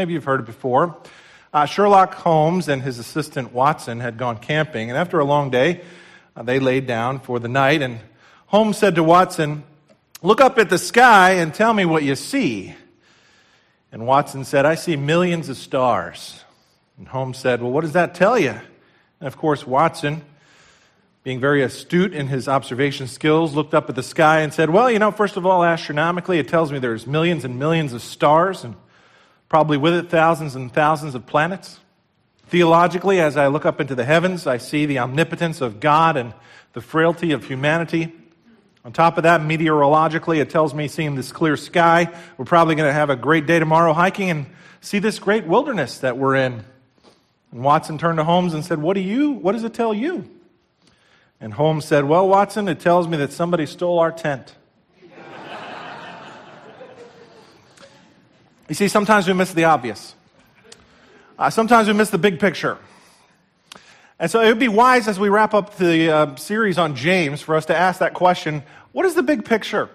[0.00, 0.96] Maybe you've heard it before.
[1.52, 5.82] Uh, Sherlock Holmes and his assistant Watson had gone camping, and after a long day,
[6.34, 7.82] uh, they laid down for the night.
[7.82, 8.00] And
[8.46, 9.62] Holmes said to Watson,
[10.22, 12.74] Look up at the sky and tell me what you see.
[13.92, 16.44] And Watson said, I see millions of stars.
[16.96, 18.58] And Holmes said, Well, what does that tell you?
[19.20, 20.22] And of course, Watson,
[21.24, 24.90] being very astute in his observation skills, looked up at the sky and said, Well,
[24.90, 28.64] you know, first of all, astronomically, it tells me there's millions and millions of stars,
[28.64, 28.76] and
[29.50, 31.80] probably with it, thousands and thousands of planets.
[32.46, 36.32] Theologically, as I look up into the heavens, I see the omnipotence of God and
[36.72, 38.12] the frailty of humanity.
[38.84, 42.88] On top of that, meteorologically, it tells me seeing this clear sky, we're probably going
[42.88, 44.46] to have a great day tomorrow hiking and
[44.80, 46.64] see this great wilderness that we're in.
[47.50, 50.30] And Watson turned to Holmes and said, What do you, what does it tell you?
[51.40, 54.54] And Holmes said, Well, Watson, it tells me that somebody stole our tent.
[58.70, 60.14] You see, sometimes we miss the obvious.
[61.36, 62.78] Uh, sometimes we miss the big picture.
[64.20, 67.42] And so it would be wise as we wrap up the uh, series on James
[67.42, 68.62] for us to ask that question
[68.92, 69.90] what is the big picture?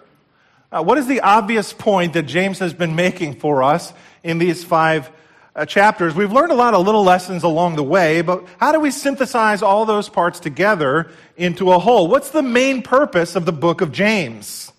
[0.73, 4.65] Uh, what is the obvious point that James has been making for us in these
[4.65, 5.09] five
[5.55, 8.79] uh, chapters, we've learned a lot of little lessons along the way, but how do
[8.81, 12.09] we synthesize all those parts together into a whole?
[12.09, 14.73] What's the main purpose of the book of James?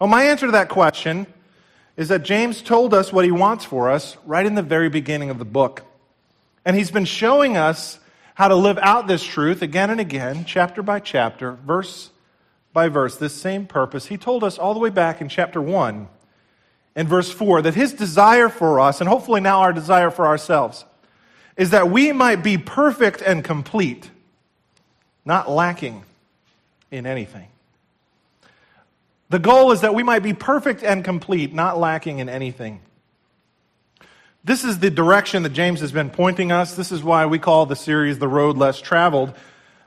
[0.00, 1.28] Well, my answer to that question
[1.96, 5.30] is that James told us what he wants for us right in the very beginning
[5.30, 5.84] of the book.
[6.64, 7.98] And he's been showing us
[8.34, 12.10] how to live out this truth again and again, chapter by chapter, verse
[12.72, 14.06] by verse, this same purpose.
[14.06, 16.08] He told us all the way back in chapter 1
[16.96, 20.84] and verse 4 that his desire for us, and hopefully now our desire for ourselves,
[21.56, 24.10] is that we might be perfect and complete,
[25.24, 26.02] not lacking
[26.90, 27.48] in anything.
[29.32, 32.82] The goal is that we might be perfect and complete, not lacking in anything.
[34.44, 36.76] This is the direction that James has been pointing us.
[36.76, 39.32] This is why we call the series The Road Less Traveled,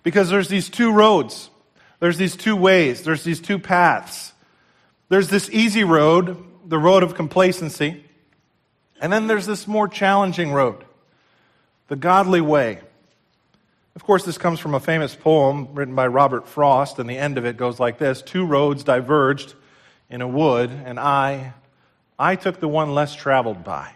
[0.01, 1.51] because there's these two roads,
[2.00, 4.33] there's these two ways, there's these two paths.
[5.09, 8.03] There's this easy road the road of complacency.
[9.00, 10.83] And then there's this more challenging road,
[11.88, 12.79] the godly way.
[13.95, 17.38] Of course, this comes from a famous poem written by Robert Frost, and the end
[17.38, 19.53] of it goes like this Two roads diverged
[20.09, 21.53] in a wood, and I,
[22.19, 23.94] I took the one less traveled by.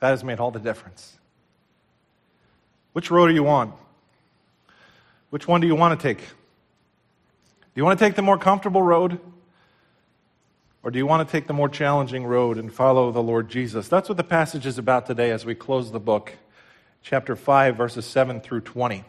[0.00, 1.16] That has made all the difference.
[2.92, 3.72] Which road are you on?
[5.30, 6.18] Which one do you want to take?
[6.18, 9.18] Do you want to take the more comfortable road?
[10.82, 13.88] Or do you want to take the more challenging road and follow the Lord Jesus?
[13.88, 16.34] That's what the passage is about today as we close the book,
[17.04, 19.04] chapter 5, verses 7 through 20.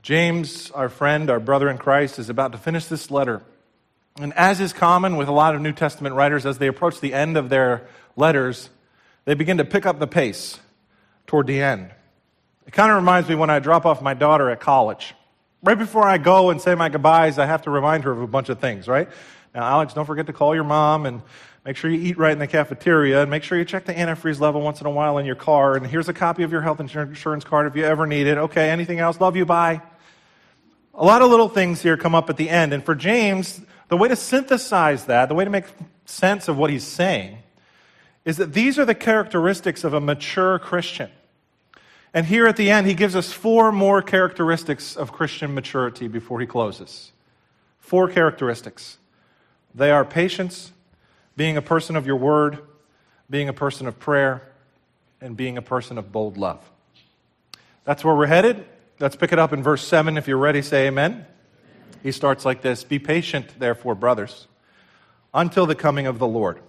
[0.00, 3.42] James, our friend, our brother in Christ, is about to finish this letter.
[4.18, 7.12] And as is common with a lot of New Testament writers, as they approach the
[7.12, 7.86] end of their
[8.16, 8.70] letters,
[9.26, 10.58] they begin to pick up the pace
[11.26, 11.90] toward the end.
[12.66, 15.14] It kind of reminds me when I drop off my daughter at college.
[15.62, 18.26] Right before I go and say my goodbyes, I have to remind her of a
[18.26, 19.10] bunch of things, right?
[19.54, 21.20] Now, Alex, don't forget to call your mom and
[21.64, 24.40] make sure you eat right in the cafeteria and make sure you check the antifreeze
[24.40, 25.76] level once in a while in your car.
[25.76, 28.38] And here's a copy of your health insurance card if you ever need it.
[28.38, 29.20] Okay, anything else?
[29.20, 29.82] Love you, bye.
[30.94, 32.72] A lot of little things here come up at the end.
[32.72, 35.66] And for James, the way to synthesize that, the way to make
[36.04, 37.38] sense of what he's saying,
[38.24, 41.10] is that these are the characteristics of a mature Christian.
[42.12, 46.40] And here at the end, he gives us four more characteristics of Christian maturity before
[46.40, 47.12] he closes.
[47.78, 48.98] Four characteristics.
[49.74, 50.72] They are patience,
[51.40, 52.58] being a person of your word,
[53.30, 54.46] being a person of prayer,
[55.22, 56.60] and being a person of bold love.
[57.84, 58.62] That's where we're headed.
[58.98, 60.18] Let's pick it up in verse 7.
[60.18, 61.24] If you're ready, say amen.
[62.02, 64.48] He starts like this Be patient, therefore, brothers,
[65.32, 66.60] until the coming of the Lord.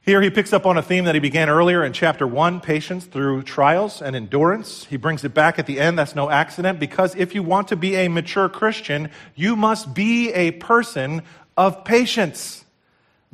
[0.00, 3.04] Here he picks up on a theme that he began earlier in chapter 1 patience
[3.04, 4.86] through trials and endurance.
[4.86, 5.98] He brings it back at the end.
[5.98, 10.32] That's no accident because if you want to be a mature Christian, you must be
[10.32, 11.20] a person
[11.54, 12.64] of patience.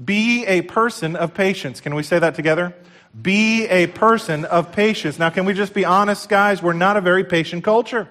[0.02, 1.80] Be a person of patience.
[1.80, 2.74] Can we say that together?
[3.20, 5.18] Be a person of patience.
[5.18, 6.62] Now, can we just be honest, guys?
[6.62, 8.08] We're not a very patient culture.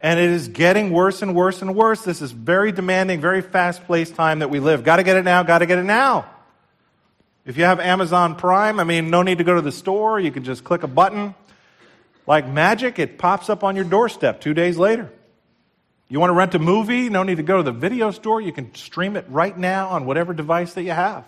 [0.00, 2.02] And it is getting worse and worse and worse.
[2.02, 4.82] This is very demanding, very fast paced time that we live.
[4.82, 6.26] Got to get it now, got to get it now.
[7.46, 10.18] If you have Amazon Prime, I mean, no need to go to the store.
[10.18, 11.34] You can just click a button.
[12.26, 15.12] Like magic, it pops up on your doorstep two days later.
[16.14, 17.08] You want to rent a movie?
[17.08, 18.40] No need to go to the video store.
[18.40, 21.24] You can stream it right now on whatever device that you have.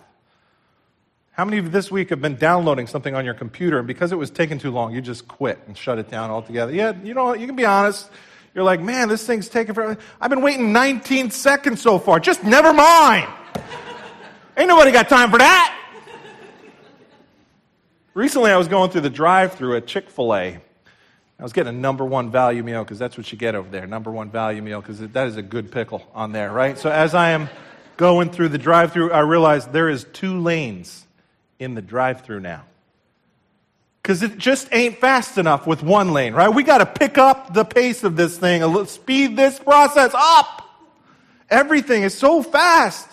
[1.32, 4.12] How many of you this week have been downloading something on your computer and because
[4.12, 6.72] it was taking too long, you just quit and shut it down altogether?
[6.72, 8.08] Yeah, you know, you can be honest.
[8.54, 9.98] You're like, man, this thing's taking forever.
[10.20, 12.20] I've been waiting 19 seconds so far.
[12.20, 13.28] Just never mind.
[14.56, 15.76] Ain't nobody got time for that.
[18.14, 20.60] Recently, I was going through the drive through at Chick fil A.
[21.38, 23.86] I was getting a number one value meal because that's what you get over there,
[23.86, 26.78] number one value meal, because that is a good pickle on there, right?
[26.78, 27.50] So as I am
[27.98, 31.06] going through the drive through, I realized there is two lanes
[31.58, 32.64] in the drive through now.
[34.02, 36.48] Because it just ain't fast enough with one lane, right?
[36.48, 40.62] We got to pick up the pace of this thing, speed this process up.
[41.50, 43.08] Everything is so fast.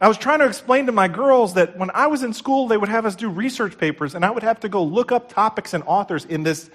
[0.00, 2.76] I was trying to explain to my girls that when I was in school, they
[2.76, 5.72] would have us do research papers, and I would have to go look up topics
[5.72, 6.70] and authors in this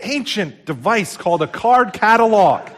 [0.00, 2.68] ancient device called a card catalog.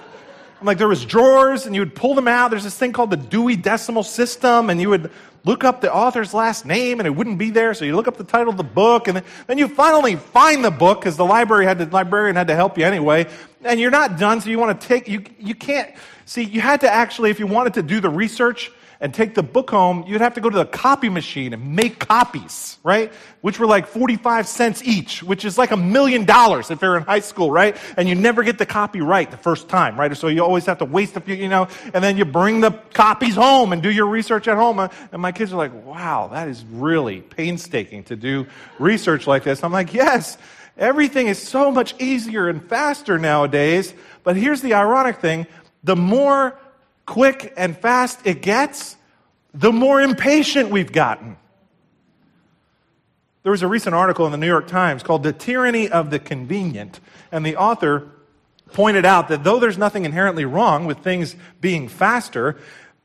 [0.61, 2.51] I'm like, there was drawers, and you would pull them out.
[2.51, 5.11] There's this thing called the Dewey Decimal System, and you would
[5.45, 7.75] look up the author's last name, and it wouldn't be there.
[7.75, 10.71] So you look up the title of the book, and then you finally find the
[10.71, 13.27] book because the library had the librarian had to help you anyway.
[13.65, 16.43] And you're not done, so you want to take you you can't see.
[16.43, 19.71] You had to actually, if you wanted to do the research, and take the book
[19.71, 23.13] home, you'd have to go to the copy machine and make copies, right?
[23.43, 27.03] Which were like 45 cents each, which is like a million dollars if you're in
[27.03, 27.77] high school, right?
[27.97, 30.17] And you never get the copy right the first time, right?
[30.17, 32.71] So you always have to waste a few, you know, and then you bring the
[32.95, 34.79] copies home and do your research at home.
[34.79, 38.47] Uh, and my kids are like, wow, that is really painstaking to do
[38.79, 39.63] research like this.
[39.63, 40.39] I'm like, yes,
[40.79, 43.93] everything is so much easier and faster nowadays.
[44.23, 45.47] But here's the ironic thing.
[45.85, 46.59] The more
[47.07, 48.97] quick and fast it gets,
[49.55, 51.37] the more impatient we've gotten.
[53.43, 56.19] There was a recent article in the New York Times called The Tyranny of the
[56.19, 57.01] Convenient,
[57.31, 58.11] and the author
[58.73, 62.59] pointed out that though there's nothing inherently wrong with things being faster,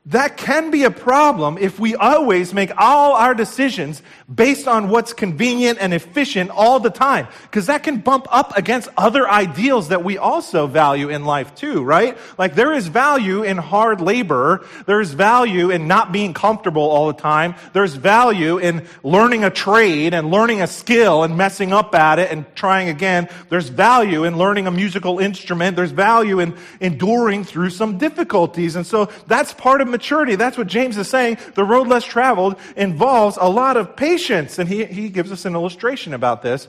[0.06, 4.02] that can be a problem if we always make all our decisions
[4.32, 7.28] based on what's convenient and efficient all the time.
[7.42, 11.84] Because that can bump up against other ideals that we also value in life too,
[11.84, 12.18] right?
[12.36, 14.66] Like there is value in hard labor.
[14.86, 17.54] There's value in not being comfortable all the time.
[17.72, 22.32] There's value in learning a trade and learning a skill and messing up at it
[22.32, 23.28] and trying again.
[23.50, 25.76] There's value in learning a musical instrument.
[25.76, 28.74] There's value in enduring through some difficulties.
[28.74, 30.34] And so that's part of maturity.
[30.34, 31.38] That's what James is saying.
[31.54, 34.58] The road less traveled involves a lot of patience.
[34.58, 36.66] And he, he gives us an illustration about this.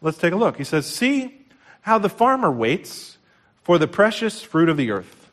[0.00, 0.56] Let's take a look.
[0.56, 1.40] He says, See
[1.82, 3.16] how the farmer waits
[3.62, 5.30] for the precious fruit of the earth,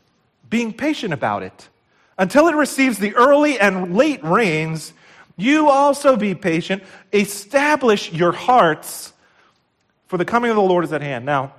[0.50, 1.70] being patient about it
[2.18, 4.94] until it receives the early and late rains.
[5.36, 6.84] You also be patient.
[7.12, 9.14] Establish your hearts,
[10.08, 11.26] for the coming of the Lord is at hand.
[11.26, 11.54] Now,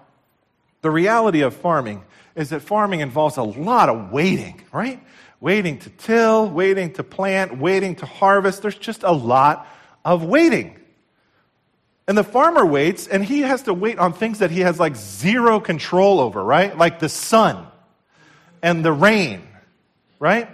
[0.82, 2.04] the reality of farming
[2.36, 5.02] is that farming involves a lot of waiting, right?
[5.44, 8.62] Waiting to till, waiting to plant, waiting to harvest.
[8.62, 9.68] There's just a lot
[10.02, 10.80] of waiting.
[12.08, 14.96] And the farmer waits, and he has to wait on things that he has like
[14.96, 16.74] zero control over, right?
[16.78, 17.66] Like the sun
[18.62, 19.46] and the rain,
[20.18, 20.48] right?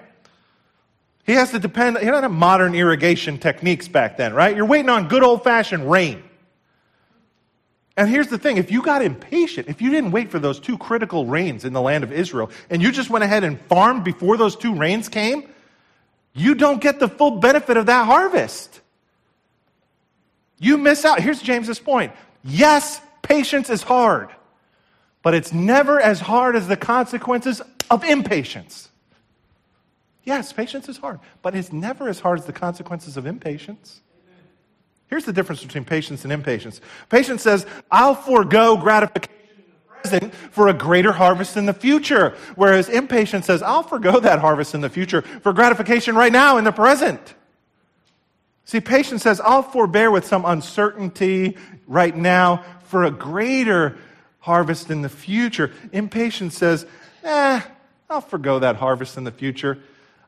[1.23, 4.56] He has to depend, he didn't have modern irrigation techniques back then, right?
[4.56, 6.20] You're waiting on good old fashioned rain.
[8.01, 10.79] And here's the thing if you got impatient, if you didn't wait for those two
[10.79, 14.39] critical rains in the land of Israel, and you just went ahead and farmed before
[14.39, 15.47] those two rains came,
[16.33, 18.81] you don't get the full benefit of that harvest.
[20.59, 21.21] You miss out.
[21.21, 22.15] Here's James's point.
[22.43, 24.31] Yes, patience is hard,
[25.23, 28.89] but it's never as hard as the consequences of impatience.
[30.25, 34.01] Yes, patience is hard, but it's never as hard as the consequences of impatience.
[35.10, 36.81] Here's the difference between patience and impatience.
[37.08, 42.36] Patience says, I'll forego gratification in the present for a greater harvest in the future.
[42.55, 46.64] Whereas impatience says, I'll forego that harvest in the future for gratification right now in
[46.64, 47.34] the present.
[48.64, 51.56] See, patience says, I'll forbear with some uncertainty
[51.88, 53.98] right now for a greater
[54.38, 55.72] harvest in the future.
[55.90, 56.86] Impatience says,
[57.24, 57.60] eh,
[58.08, 59.79] I'll forego that harvest in the future.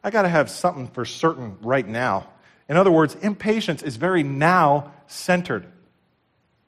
[0.02, 2.26] I got to have something for certain right now.
[2.69, 5.66] In other words, impatience is very now centered.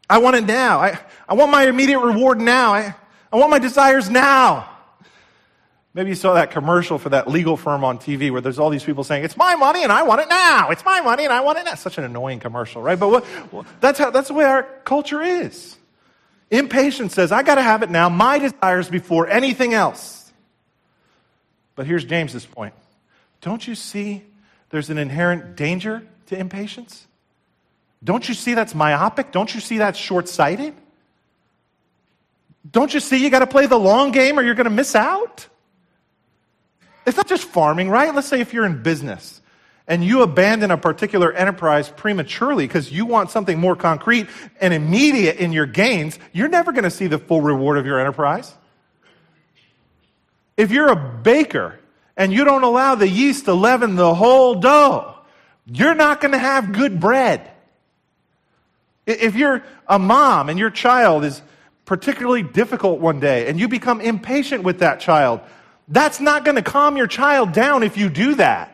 [0.09, 0.81] I want it now.
[0.81, 0.99] I,
[1.29, 2.75] I want my immediate reward now.
[2.75, 2.95] I,
[3.33, 4.69] I want my desires now.
[5.95, 8.83] Maybe you saw that commercial for that legal firm on TV where there's all these
[8.83, 10.71] people saying, It's my money and I want it now.
[10.71, 11.77] It's my money and I want it now.
[11.77, 12.99] Such an annoying commercial, right?
[12.99, 15.77] But what, well, that's, how, that's the way our culture is.
[16.51, 20.33] Impatience says, I got to have it now, my desires before anything else.
[21.77, 22.75] But here's James's point.
[23.41, 24.25] Don't you see
[24.75, 27.07] there's an inherent danger to impatience?
[28.02, 29.31] Don't you see that's myopic?
[29.31, 30.75] Don't you see that's short sighted?
[32.73, 34.97] Don't you see you got to play the long game or you're going to miss
[34.97, 35.47] out?
[37.07, 38.12] It's not just farming, right?
[38.12, 39.40] Let's say if you're in business
[39.87, 44.26] and you abandon a particular enterprise prematurely because you want something more concrete
[44.61, 48.00] and immediate in your gains, you're never going to see the full reward of your
[48.00, 48.52] enterprise.
[50.57, 51.78] If you're a baker
[52.16, 55.14] and you don't allow the yeast to leaven the whole dough,
[55.66, 57.50] you're not going to have good bread.
[59.06, 61.42] If you're a mom and your child is
[61.85, 65.40] particularly difficult one day and you become impatient with that child,
[65.88, 68.71] that's not going to calm your child down if you do that.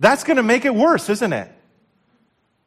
[0.00, 1.50] That's going to make it worse, isn't it?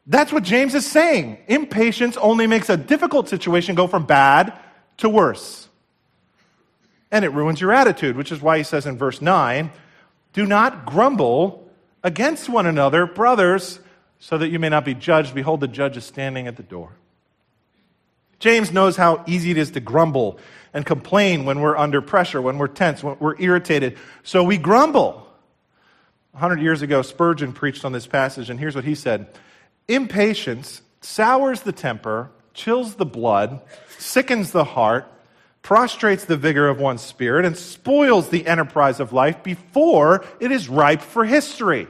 [0.06, 1.38] That's what James is saying.
[1.46, 4.58] Impatience only makes a difficult situation go from bad
[4.98, 5.68] to worse.
[7.10, 9.70] And it ruins your attitude, which is why he says in verse 9,
[10.32, 11.68] do not grumble
[12.02, 13.80] against one another, brothers,
[14.18, 15.34] so that you may not be judged.
[15.34, 16.92] Behold, the judge is standing at the door.
[18.38, 20.38] James knows how easy it is to grumble
[20.72, 23.98] and complain when we're under pressure, when we're tense, when we're irritated.
[24.22, 25.26] So we grumble.
[26.34, 29.26] A hundred years ago, Spurgeon preached on this passage, and here's what he said
[29.88, 33.60] Impatience sours the temper, chills the blood,
[33.98, 35.10] sickens the heart,
[35.68, 40.66] prostrates the vigor of one's spirit, and spoils the enterprise of life before it is
[40.66, 41.86] ripe for history.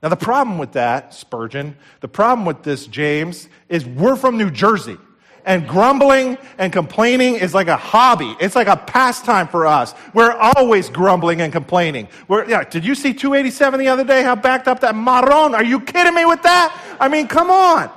[0.00, 4.48] Now, the problem with that, Spurgeon, the problem with this, James, is we're from New
[4.48, 4.96] Jersey.
[5.44, 8.36] And grumbling and complaining is like a hobby.
[8.38, 9.92] It's like a pastime for us.
[10.14, 12.06] We're always grumbling and complaining.
[12.28, 14.22] We're, yeah, did you see 287 the other day?
[14.22, 15.52] How backed up that marron?
[15.52, 16.96] Are you kidding me with that?
[17.00, 17.90] I mean, come on.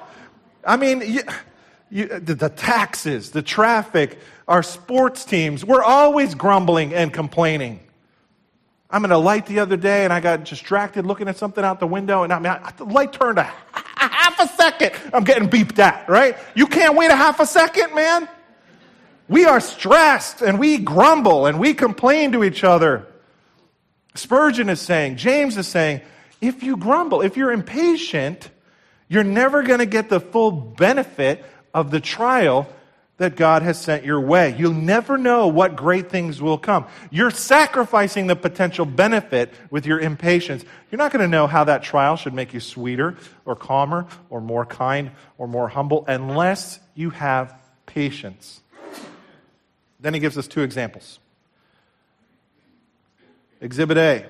[0.65, 1.21] I mean, you,
[1.91, 4.17] you, uh, the, the taxes, the traffic,
[4.47, 7.81] our sports teams, we're always grumbling and complaining.
[8.89, 11.79] I'm in a light the other day and I got distracted looking at something out
[11.79, 13.43] the window and I mean, I, the light turned a,
[13.73, 14.91] a half a second.
[15.13, 16.37] I'm getting beeped at, right?
[16.55, 18.27] You can't wait a half a second, man.
[19.27, 23.07] We are stressed and we grumble and we complain to each other.
[24.15, 26.01] Spurgeon is saying, James is saying,
[26.41, 28.49] if you grumble, if you're impatient,
[29.07, 32.67] you're never going to get the full benefit of the trial
[33.17, 34.55] that God has sent your way.
[34.57, 36.87] You'll never know what great things will come.
[37.11, 40.65] You're sacrificing the potential benefit with your impatience.
[40.89, 44.41] You're not going to know how that trial should make you sweeter or calmer or
[44.41, 48.61] more kind or more humble unless you have patience.
[49.99, 51.19] Then he gives us two examples.
[53.61, 54.25] Exhibit A.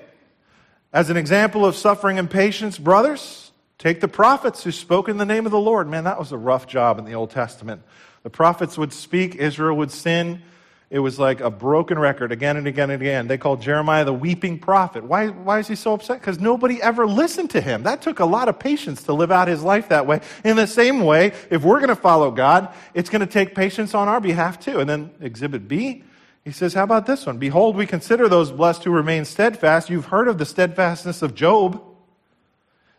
[0.92, 3.51] As an example of suffering and patience, brothers,
[3.82, 5.88] take the prophets who spoke in the name of the Lord.
[5.88, 7.82] Man, that was a rough job in the Old Testament.
[8.22, 10.42] The prophets would speak, Israel would sin.
[10.88, 13.26] It was like a broken record again and again and again.
[13.26, 15.02] They called Jeremiah the weeping prophet.
[15.02, 16.20] Why, why is he so upset?
[16.20, 17.82] Because nobody ever listened to him.
[17.82, 20.20] That took a lot of patience to live out his life that way.
[20.44, 23.94] In the same way, if we're going to follow God, it's going to take patience
[23.94, 24.78] on our behalf too.
[24.78, 26.04] And then exhibit B,
[26.44, 27.38] he says, How about this one?
[27.38, 29.90] Behold, we consider those blessed who remain steadfast.
[29.90, 31.82] You've heard of the steadfastness of Job.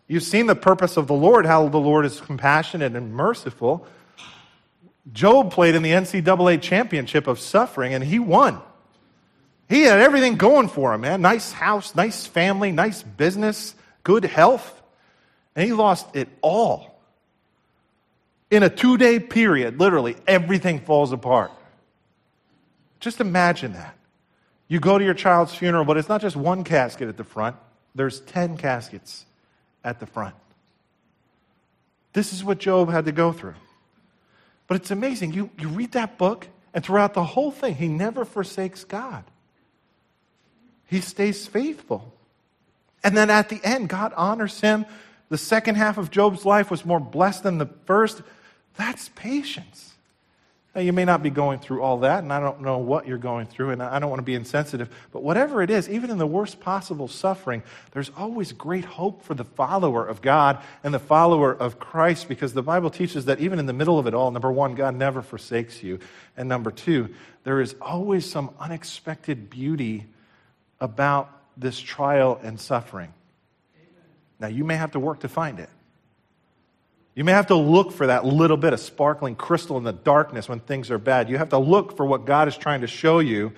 [0.08, 3.88] You've seen the purpose of the Lord, how the Lord is compassionate and merciful.
[5.12, 8.62] Job played in the NCAA championship of suffering and he won.
[9.70, 11.22] He had everything going for him, man.
[11.22, 14.82] Nice house, nice family, nice business, good health.
[15.56, 17.00] And he lost it all.
[18.52, 21.52] In a two day period, literally, everything falls apart.
[23.00, 23.96] Just imagine that.
[24.68, 27.56] You go to your child's funeral, but it's not just one casket at the front,
[27.96, 29.26] there's 10 caskets
[29.84, 30.36] at the front.
[32.13, 33.56] This is what Job had to go through.
[34.68, 35.34] But it's amazing.
[35.34, 39.24] You, you read that book, and throughout the whole thing, he never forsakes God.
[40.86, 42.13] He stays faithful.
[43.04, 44.86] And then at the end, God honors him.
[45.30, 48.22] The second half of Job's life was more blessed than the first.
[48.78, 49.93] That's patience.
[50.75, 53.20] Now, you may not be going through all that, and I don't know what you're
[53.20, 56.18] going through, and I don't want to be insensitive, but whatever it is, even in
[56.18, 57.62] the worst possible suffering,
[57.92, 62.53] there's always great hope for the follower of God and the follower of Christ because
[62.53, 65.22] the Bible teaches that even in the middle of it all, number one, God never
[65.22, 66.00] forsakes you,
[66.36, 67.13] and number two,
[67.44, 70.06] there is always some unexpected beauty
[70.80, 73.13] about this trial and suffering.
[74.39, 75.70] Now, you may have to work to find it.
[77.15, 80.50] You may have to look for that little bit of sparkling crystal in the darkness
[80.50, 81.29] when things are bad.
[81.29, 83.53] You have to look for what God is trying to show you.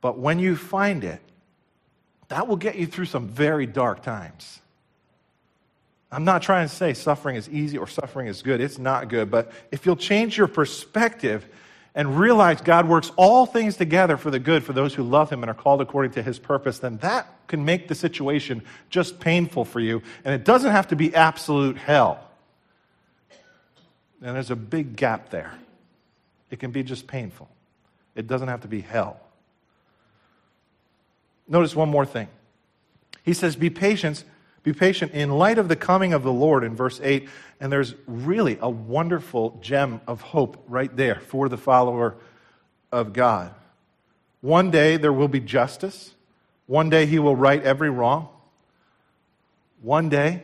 [0.00, 1.20] But when you find it,
[2.28, 4.60] that will get you through some very dark times.
[6.10, 8.60] I'm not trying to say suffering is easy or suffering is good.
[8.60, 9.30] It's not good.
[9.30, 11.46] But if you'll change your perspective
[11.94, 15.42] and realize God works all things together for the good for those who love Him
[15.42, 19.64] and are called according to His purpose, then that can make the situation just painful
[19.64, 20.02] for you.
[20.24, 22.25] And it doesn't have to be absolute hell.
[24.22, 25.54] And there's a big gap there.
[26.50, 27.48] It can be just painful,
[28.14, 29.20] it doesn't have to be hell.
[31.48, 32.28] Notice one more thing.
[33.22, 34.24] He says, Be patient,
[34.62, 37.28] be patient in light of the coming of the Lord in verse 8.
[37.60, 42.16] And there's really a wonderful gem of hope right there for the follower
[42.92, 43.54] of God.
[44.40, 46.14] One day there will be justice.
[46.66, 48.28] One day he will right every wrong.
[49.82, 50.42] One day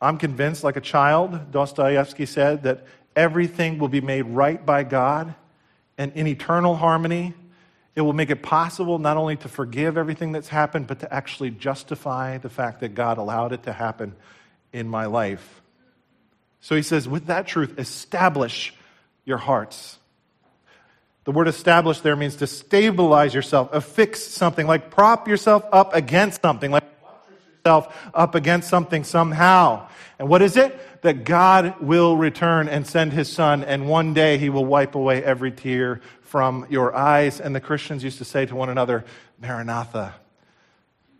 [0.00, 2.84] I'm convinced, like a child, Dostoevsky said, that
[3.14, 5.34] everything will be made right by God
[5.96, 7.34] and in eternal harmony.
[7.94, 11.50] It will make it possible not only to forgive everything that's happened, but to actually
[11.50, 14.14] justify the fact that God allowed it to happen
[14.72, 15.62] in my life.
[16.60, 18.74] So he says, with that truth, establish
[19.24, 19.98] your hearts.
[21.24, 26.42] The word establish there means to stabilize yourself, affix something, like prop yourself up against
[26.42, 26.84] something, like
[27.66, 29.88] up against something somehow.
[30.18, 31.02] And what is it?
[31.02, 35.22] That God will return and send his son, and one day he will wipe away
[35.22, 37.40] every tear from your eyes.
[37.40, 39.04] And the Christians used to say to one another,
[39.40, 40.14] Maranatha,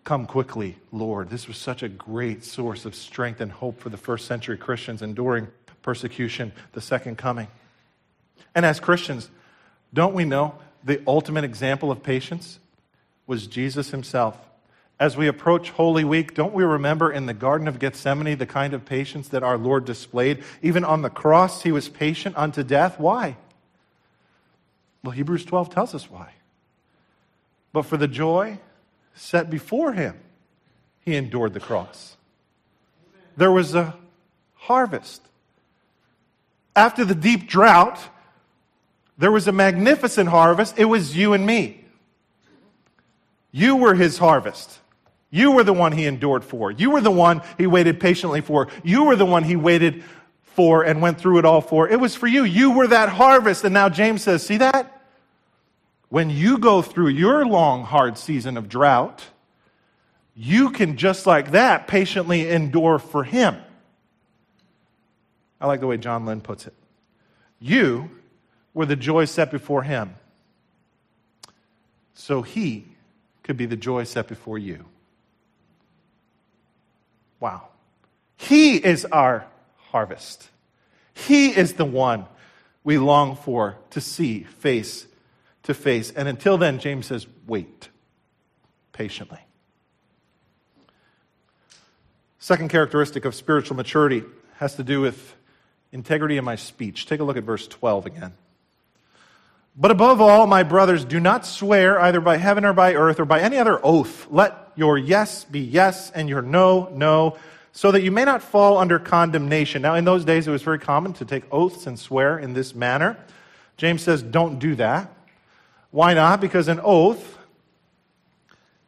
[0.05, 1.29] come quickly, Lord.
[1.29, 5.03] This was such a great source of strength and hope for the first century Christians
[5.03, 5.49] enduring
[5.83, 7.49] persecution, the second coming.
[8.55, 9.29] And as Christians,
[9.93, 12.59] don't we know the ultimate example of patience
[13.26, 14.37] was Jesus himself?
[14.99, 18.73] As we approach Holy Week, don't we remember in the Garden of Gethsemane the kind
[18.73, 20.43] of patience that our Lord displayed?
[20.62, 22.99] Even on the cross, he was patient unto death.
[22.99, 23.37] Why?
[25.03, 26.33] Well, Hebrews 12 tells us why.
[27.73, 28.59] But for the joy
[29.15, 30.19] set before him,
[31.00, 32.17] he endured the cross.
[33.37, 33.95] There was a
[34.55, 35.21] harvest.
[36.75, 38.00] After the deep drought,
[39.19, 40.79] there was a magnificent harvest.
[40.79, 41.85] It was you and me.
[43.53, 44.81] You were his harvest.
[45.30, 46.71] You were the one he endured for.
[46.71, 48.68] You were the one he waited patiently for.
[48.85, 50.05] You were the one he waited
[50.42, 51.88] for and went through it all for.
[51.88, 52.44] It was for you.
[52.44, 53.64] You were that harvest.
[53.64, 54.92] And now James says, see that?
[56.09, 59.24] When you go through your long, hard season of drought,
[60.35, 63.57] you can just like that patiently endure for him.
[65.61, 66.74] I like the way John Lynn puts it.
[67.59, 68.11] You
[68.74, 70.14] were the joy set before him,
[72.14, 72.85] so he
[73.42, 74.85] could be the joy set before you.
[77.40, 77.68] Wow.
[78.37, 79.46] He is our
[79.90, 80.49] harvest.
[81.14, 82.27] He is the one
[82.85, 85.07] we long for to see face
[85.64, 86.11] to face.
[86.11, 87.88] And until then, James says, wait
[88.92, 89.40] patiently.
[92.38, 94.22] Second characteristic of spiritual maturity
[94.59, 95.35] has to do with
[95.92, 97.07] integrity in my speech.
[97.07, 98.35] Take a look at verse 12 again.
[99.77, 103.25] But above all, my brothers, do not swear either by heaven or by earth or
[103.25, 104.27] by any other oath.
[104.31, 107.37] Let your yes be yes and your no, no,
[107.73, 109.83] so that you may not fall under condemnation.
[109.83, 112.75] Now, in those days, it was very common to take oaths and swear in this
[112.75, 113.19] manner.
[113.77, 115.12] James says, don't do that.
[115.91, 116.41] Why not?
[116.41, 117.39] Because an oath,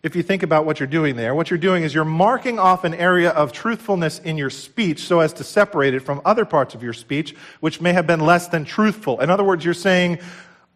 [0.03, 2.85] if you think about what you're doing there, what you're doing is you're marking off
[2.85, 6.74] an area of truthfulness in your speech so as to separate it from other parts
[6.74, 9.20] of your speech, which may have been less than truthful.
[9.20, 10.18] In other words, you're saying,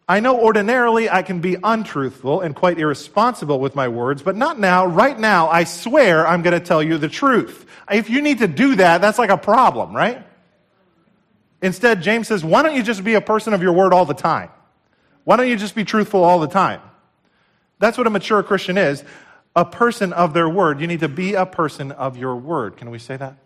[0.09, 4.59] I know ordinarily I can be untruthful and quite irresponsible with my words, but not
[4.59, 4.87] now.
[4.87, 7.67] Right now, I swear I'm going to tell you the truth.
[7.91, 10.27] If you need to do that, that's like a problem, right?
[11.63, 14.15] Instead, James says, why don't you just be a person of your word all the
[14.15, 14.51] time?
[15.25, 16.81] Why don't you just be truthful all the time?
[17.79, 19.05] That's what a mature Christian is
[19.55, 20.81] a person of their word.
[20.81, 22.77] You need to be a person of your word.
[22.77, 23.37] Can we say that?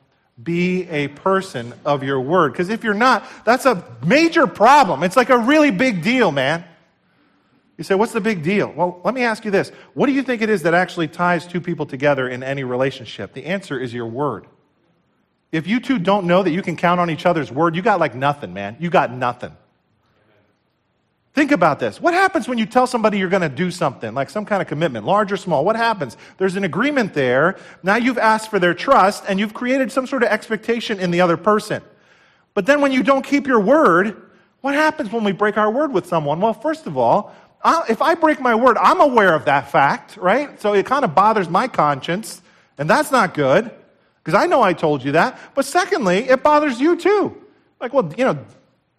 [0.42, 2.52] Be a person of your word.
[2.52, 5.02] Because if you're not, that's a major problem.
[5.02, 6.64] It's like a really big deal, man.
[7.78, 8.72] You say, what's the big deal?
[8.74, 9.70] Well, let me ask you this.
[9.94, 13.34] What do you think it is that actually ties two people together in any relationship?
[13.34, 14.46] The answer is your word.
[15.52, 18.00] If you two don't know that you can count on each other's word, you got
[18.00, 18.76] like nothing, man.
[18.80, 19.56] You got nothing.
[21.36, 22.00] Think about this.
[22.00, 24.68] What happens when you tell somebody you're going to do something, like some kind of
[24.68, 25.66] commitment, large or small?
[25.66, 26.16] What happens?
[26.38, 27.58] There's an agreement there.
[27.82, 31.20] Now you've asked for their trust and you've created some sort of expectation in the
[31.20, 31.82] other person.
[32.54, 34.30] But then when you don't keep your word,
[34.62, 36.40] what happens when we break our word with someone?
[36.40, 37.34] Well, first of all,
[37.86, 40.58] if I break my word, I'm aware of that fact, right?
[40.58, 42.40] So it kind of bothers my conscience,
[42.78, 43.70] and that's not good
[44.24, 45.38] because I know I told you that.
[45.54, 47.36] But secondly, it bothers you too.
[47.78, 48.38] Like, well, you know,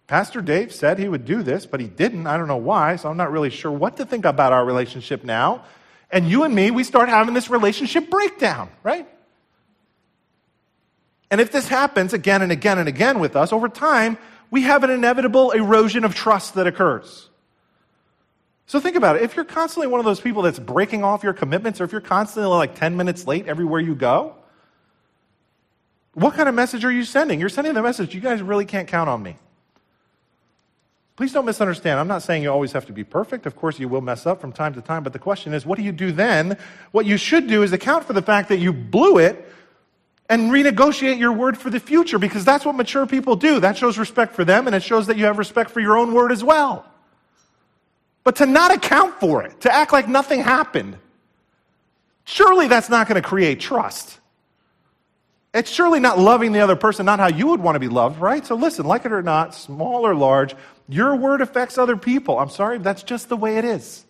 [0.08, 2.26] Pastor Dave said he would do this, but he didn't.
[2.26, 5.22] I don't know why, so I'm not really sure what to think about our relationship
[5.22, 5.64] now.
[6.10, 9.06] And you and me, we start having this relationship breakdown, right?
[11.30, 14.16] And if this happens again and again and again with us, over time,
[14.50, 17.28] we have an inevitable erosion of trust that occurs.
[18.66, 19.22] So think about it.
[19.22, 22.00] If you're constantly one of those people that's breaking off your commitments, or if you're
[22.00, 24.36] constantly like 10 minutes late everywhere you go,
[26.14, 27.40] what kind of message are you sending?
[27.40, 29.36] You're sending the message, you guys really can't count on me.
[31.18, 31.98] Please don't misunderstand.
[31.98, 33.44] I'm not saying you always have to be perfect.
[33.44, 35.02] Of course, you will mess up from time to time.
[35.02, 36.56] But the question is, what do you do then?
[36.92, 39.52] What you should do is account for the fact that you blew it
[40.28, 43.58] and renegotiate your word for the future because that's what mature people do.
[43.58, 46.14] That shows respect for them and it shows that you have respect for your own
[46.14, 46.86] word as well.
[48.22, 50.98] But to not account for it, to act like nothing happened,
[52.26, 54.20] surely that's not going to create trust.
[55.52, 58.20] It's surely not loving the other person, not how you would want to be loved,
[58.20, 58.46] right?
[58.46, 60.54] So listen, like it or not, small or large,
[60.88, 62.38] your word affects other people.
[62.38, 64.04] I'm sorry, that's just the way it is.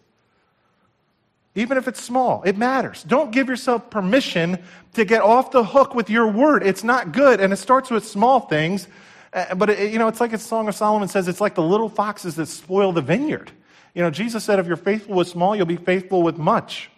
[1.54, 3.02] Even if it's small, it matters.
[3.02, 4.58] Don't give yourself permission
[4.94, 6.62] to get off the hook with your word.
[6.62, 8.86] It's not good, and it starts with small things.
[9.32, 11.62] Uh, but, it, you know, it's like a Song of Solomon says, it's like the
[11.62, 13.50] little foxes that spoil the vineyard.
[13.94, 16.90] You know, Jesus said, if you're faithful with small, you'll be faithful with much.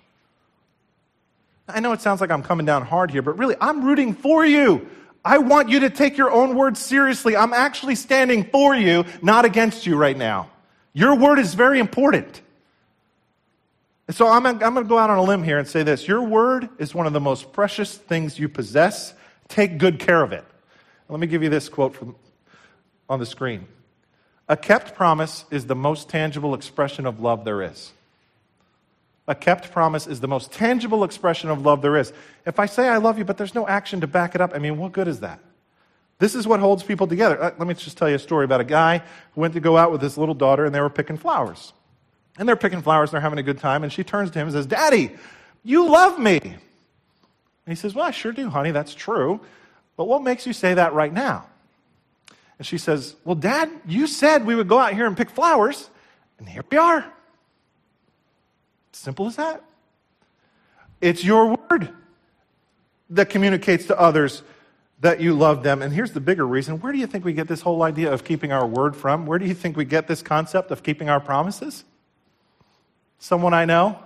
[1.66, 4.44] I know it sounds like I'm coming down hard here, but really, I'm rooting for
[4.44, 4.88] you.
[5.24, 7.36] I want you to take your own word seriously.
[7.36, 10.50] I'm actually standing for you, not against you right now.
[10.92, 12.40] Your word is very important.
[14.10, 16.22] So I'm, I'm going to go out on a limb here and say this Your
[16.22, 19.14] word is one of the most precious things you possess.
[19.48, 20.44] Take good care of it.
[21.08, 22.16] Let me give you this quote from,
[23.08, 23.66] on the screen.
[24.48, 27.92] A kept promise is the most tangible expression of love there is.
[29.30, 32.12] A kept promise is the most tangible expression of love there is.
[32.46, 34.58] If I say I love you, but there's no action to back it up, I
[34.58, 35.38] mean, what good is that?
[36.18, 37.40] This is what holds people together.
[37.40, 38.98] Uh, let me just tell you a story about a guy
[39.34, 41.72] who went to go out with his little daughter and they were picking flowers.
[42.38, 43.84] And they're picking flowers and they're having a good time.
[43.84, 45.12] And she turns to him and says, Daddy,
[45.62, 46.40] you love me.
[46.42, 46.58] And
[47.66, 48.72] he says, Well, I sure do, honey.
[48.72, 49.40] That's true.
[49.96, 51.46] But what makes you say that right now?
[52.58, 55.88] And she says, Well, Dad, you said we would go out here and pick flowers.
[56.40, 57.06] And here we are.
[58.92, 59.62] Simple as that.
[61.00, 61.90] It's your word
[63.10, 64.42] that communicates to others
[65.00, 65.82] that you love them.
[65.82, 68.24] And here's the bigger reason where do you think we get this whole idea of
[68.24, 69.26] keeping our word from?
[69.26, 71.84] Where do you think we get this concept of keeping our promises?
[73.18, 73.98] Someone I know?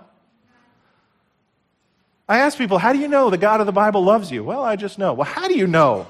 [2.27, 4.43] I ask people, how do you know the God of the Bible loves you?
[4.43, 5.13] Well, I just know.
[5.13, 6.07] Well, how do you know?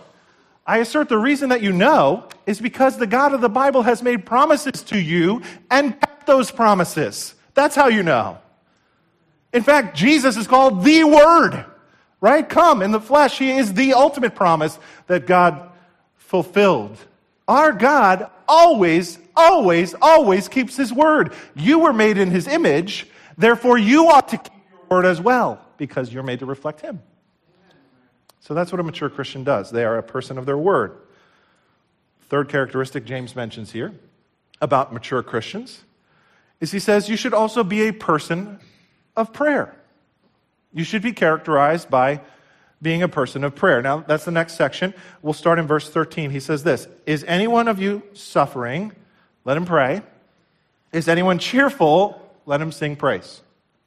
[0.66, 4.02] I assert the reason that you know is because the God of the Bible has
[4.02, 7.36] made promises to you and kept those promises.
[7.54, 8.40] That's how you know.
[9.56, 11.63] In fact, Jesus is called the Word,
[12.20, 12.48] right?
[12.48, 13.39] Come in the flesh.
[13.39, 15.70] He is the ultimate promise that God
[16.18, 16.98] fulfilled.
[17.48, 21.34] Our God always, always, always keeps His word.
[21.56, 25.65] You were made in His image, therefore you ought to keep your word as well,
[25.78, 27.02] because you're made to reflect Him.
[28.41, 29.72] So that's what a mature Christian does.
[29.72, 30.98] They are a person of their word.
[32.28, 33.94] Third characteristic James mentions here
[34.60, 35.86] about mature Christians
[36.60, 38.60] is he says you should also be a person
[39.15, 39.75] of prayer.
[40.73, 42.21] You should be characterized by
[42.82, 43.82] being a person of prayer.
[43.82, 44.93] Now, that's the next section.
[45.21, 46.30] We'll start in verse 13.
[46.30, 48.91] He says this Is any one of you suffering?
[49.43, 50.01] Let him pray.
[50.91, 52.21] Is anyone cheerful?
[52.45, 53.41] Let him sing praise.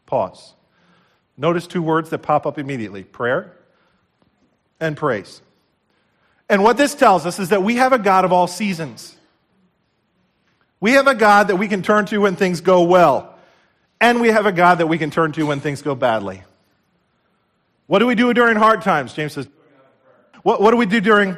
[0.06, 0.54] Pause.
[1.36, 3.56] Notice two words that pop up immediately prayer
[4.80, 5.40] and praise.
[6.48, 9.16] And what this tells us is that we have a God of all seasons.
[10.80, 13.38] We have a God that we can turn to when things go well.
[14.00, 16.42] And we have a God that we can turn to when things go badly.
[17.87, 19.12] What do we do during hard times?
[19.14, 19.48] James says,
[20.42, 21.37] what, what do we do during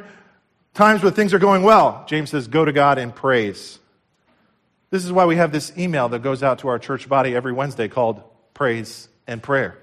[0.73, 2.05] times when things are going well?
[2.07, 3.79] James says, go to God in praise.
[4.89, 7.53] This is why we have this email that goes out to our church body every
[7.53, 8.21] Wednesday called
[8.53, 9.77] Praise and Prayer.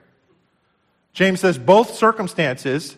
[1.15, 2.97] James says both circumstances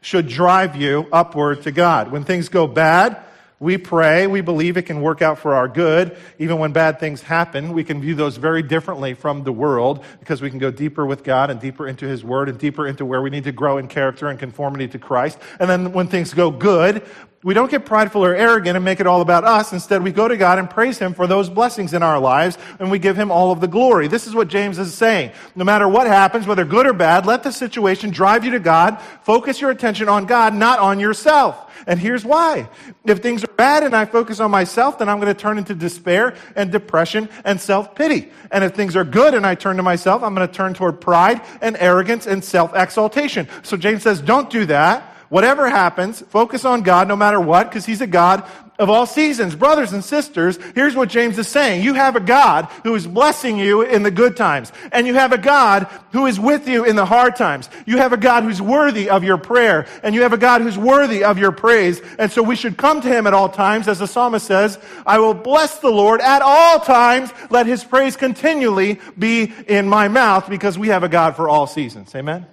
[0.00, 2.10] should drive you upward to God.
[2.10, 3.22] When things go bad,
[3.62, 4.26] we pray.
[4.26, 6.16] We believe it can work out for our good.
[6.40, 10.42] Even when bad things happen, we can view those very differently from the world because
[10.42, 13.22] we can go deeper with God and deeper into His Word and deeper into where
[13.22, 15.38] we need to grow in character and conformity to Christ.
[15.60, 17.06] And then when things go good,
[17.44, 19.72] we don't get prideful or arrogant and make it all about us.
[19.72, 22.90] Instead, we go to God and praise Him for those blessings in our lives and
[22.90, 24.06] we give Him all of the glory.
[24.06, 25.32] This is what James is saying.
[25.56, 29.00] No matter what happens, whether good or bad, let the situation drive you to God.
[29.22, 31.70] Focus your attention on God, not on yourself.
[31.86, 32.68] And here's why.
[33.04, 35.74] If things are bad and I focus on myself, then I'm going to turn into
[35.74, 38.30] despair and depression and self-pity.
[38.52, 41.00] And if things are good and I turn to myself, I'm going to turn toward
[41.00, 43.48] pride and arrogance and self-exaltation.
[43.64, 45.11] So James says, don't do that.
[45.32, 48.46] Whatever happens, focus on God no matter what, because He's a God
[48.78, 49.56] of all seasons.
[49.56, 51.82] Brothers and sisters, here's what James is saying.
[51.82, 54.70] You have a God who is blessing you in the good times.
[54.92, 57.70] And you have a God who is with you in the hard times.
[57.86, 59.86] You have a God who's worthy of your prayer.
[60.02, 62.02] And you have a God who's worthy of your praise.
[62.18, 63.88] And so we should come to him at all times.
[63.88, 67.30] As the psalmist says, I will bless the Lord at all times.
[67.48, 71.66] Let his praise continually be in my mouth because we have a God for all
[71.66, 72.14] seasons.
[72.14, 72.44] Amen?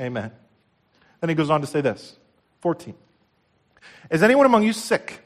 [0.00, 0.06] Amen.
[0.08, 0.39] Amen.
[1.20, 2.16] Then he goes on to say this
[2.60, 2.94] 14.
[4.10, 5.20] Is anyone among you sick?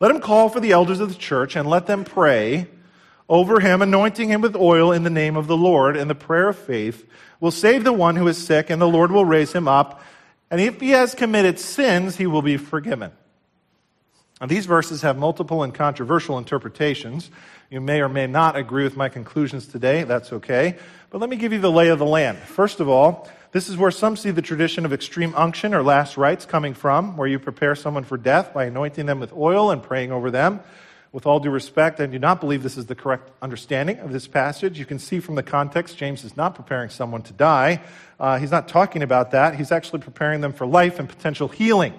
[0.00, 2.68] Let him call for the elders of the church and let them pray
[3.28, 5.96] over him, anointing him with oil in the name of the Lord.
[5.96, 7.08] And the prayer of faith
[7.40, 10.02] will save the one who is sick, and the Lord will raise him up.
[10.50, 13.12] And if he has committed sins, he will be forgiven.
[14.40, 17.30] Now, these verses have multiple and controversial interpretations.
[17.70, 20.04] You may or may not agree with my conclusions today.
[20.04, 20.76] That's okay.
[21.10, 22.38] But let me give you the lay of the land.
[22.38, 26.16] First of all, this is where some see the tradition of extreme unction or last
[26.16, 29.80] rites coming from, where you prepare someone for death by anointing them with oil and
[29.80, 30.58] praying over them.
[31.12, 34.26] With all due respect, I do not believe this is the correct understanding of this
[34.26, 34.76] passage.
[34.76, 37.80] You can see from the context, James is not preparing someone to die.
[38.18, 39.54] Uh, he's not talking about that.
[39.54, 41.94] He's actually preparing them for life and potential healing.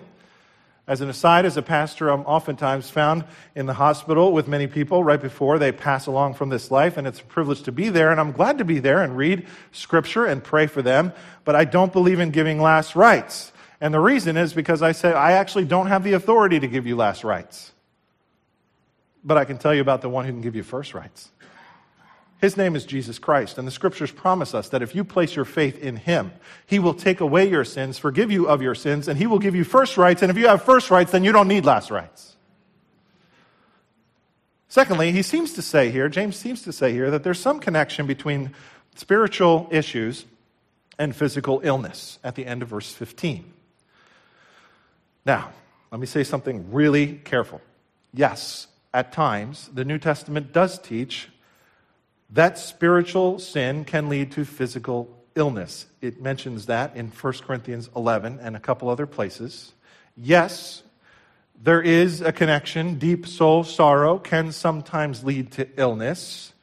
[0.87, 5.03] As an aside, as a pastor, I'm oftentimes found in the hospital with many people
[5.03, 8.11] right before they pass along from this life, and it's a privilege to be there,
[8.11, 11.11] and I'm glad to be there and read scripture and pray for them,
[11.43, 13.51] but I don't believe in giving last rites.
[13.81, 16.85] And the reason is because I say I actually don't have the authority to give
[16.85, 17.71] you last rites.
[19.23, 21.31] But I can tell you about the one who can give you first rites.
[22.45, 25.45] His name is Jesus Christ, and the scriptures promise us that if you place your
[25.45, 26.31] faith in Him,
[26.67, 29.55] He will take away your sins, forgive you of your sins, and He will give
[29.55, 30.21] you first rites.
[30.21, 32.35] And if you have first rites, then you don't need last rites.
[34.67, 38.05] Secondly, he seems to say here, James seems to say here, that there's some connection
[38.05, 38.53] between
[38.93, 40.25] spiritual issues
[40.99, 43.51] and physical illness at the end of verse 15.
[45.25, 45.49] Now,
[45.89, 47.59] let me say something really careful.
[48.13, 51.29] Yes, at times, the New Testament does teach
[52.31, 55.85] that spiritual sin can lead to physical illness.
[56.01, 59.73] It mentions that in 1 Corinthians 11 and a couple other places.
[60.17, 60.83] Yes,
[61.61, 62.97] there is a connection.
[62.99, 66.53] Deep soul sorrow can sometimes lead to illness.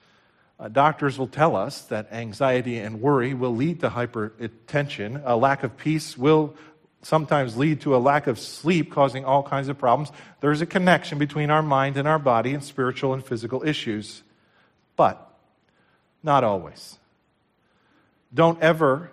[0.59, 5.21] Uh, doctors will tell us that anxiety and worry will lead to hypertension.
[5.25, 6.55] A lack of peace will
[7.03, 10.13] sometimes lead to a lack of sleep, causing all kinds of problems.
[10.41, 14.23] There's a connection between our mind and our body and spiritual and physical issues.
[14.95, 15.32] But
[16.23, 16.99] not always.
[18.33, 19.11] Don't ever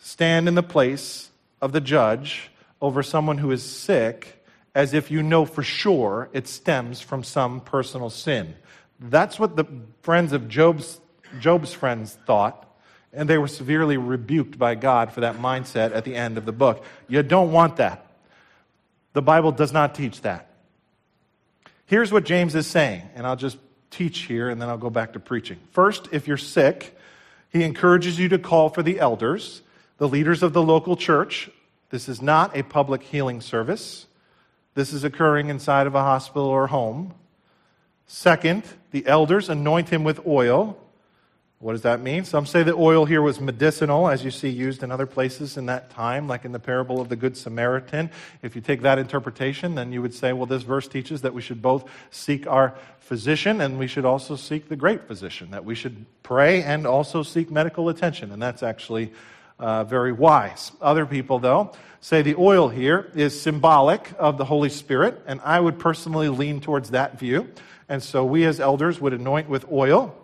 [0.00, 4.44] stand in the place of the judge over someone who is sick
[4.74, 8.54] as if you know for sure it stems from some personal sin.
[9.00, 9.64] That's what the
[10.02, 11.00] friends of Job's,
[11.40, 12.64] Job's friends thought,
[13.12, 16.52] and they were severely rebuked by God for that mindset at the end of the
[16.52, 16.84] book.
[17.08, 18.06] You don't want that.
[19.14, 20.48] The Bible does not teach that.
[21.86, 23.56] Here's what James is saying, and I'll just
[23.90, 25.58] teach here, and then I'll go back to preaching.
[25.70, 26.96] First, if you're sick,
[27.50, 29.62] he encourages you to call for the elders,
[29.98, 31.50] the leaders of the local church.
[31.90, 34.06] This is not a public healing service.
[34.74, 37.14] This is occurring inside of a hospital or home.
[38.06, 40.78] Second, the elders anoint him with oil.
[41.60, 42.24] What does that mean?
[42.24, 45.66] Some say the oil here was medicinal, as you see used in other places in
[45.66, 48.12] that time, like in the parable of the Good Samaritan.
[48.42, 51.42] If you take that interpretation, then you would say, well, this verse teaches that we
[51.42, 55.74] should both seek our physician and we should also seek the great physician, that we
[55.74, 58.30] should pray and also seek medical attention.
[58.30, 59.12] And that's actually
[59.58, 60.70] uh, very wise.
[60.80, 65.58] Other people, though, say the oil here is symbolic of the Holy Spirit, and I
[65.58, 67.48] would personally lean towards that view.
[67.88, 70.14] And so we as elders would anoint with oil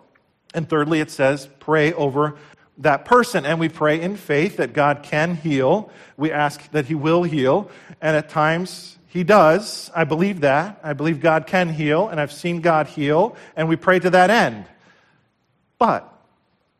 [0.55, 2.35] and thirdly, it says, pray over
[2.79, 3.45] that person.
[3.45, 5.91] And we pray in faith that God can heal.
[6.17, 7.69] We ask that He will heal.
[8.01, 9.91] And at times, He does.
[9.95, 10.79] I believe that.
[10.83, 14.29] I believe God can heal, and I've seen God heal, and we pray to that
[14.29, 14.65] end.
[15.77, 16.11] But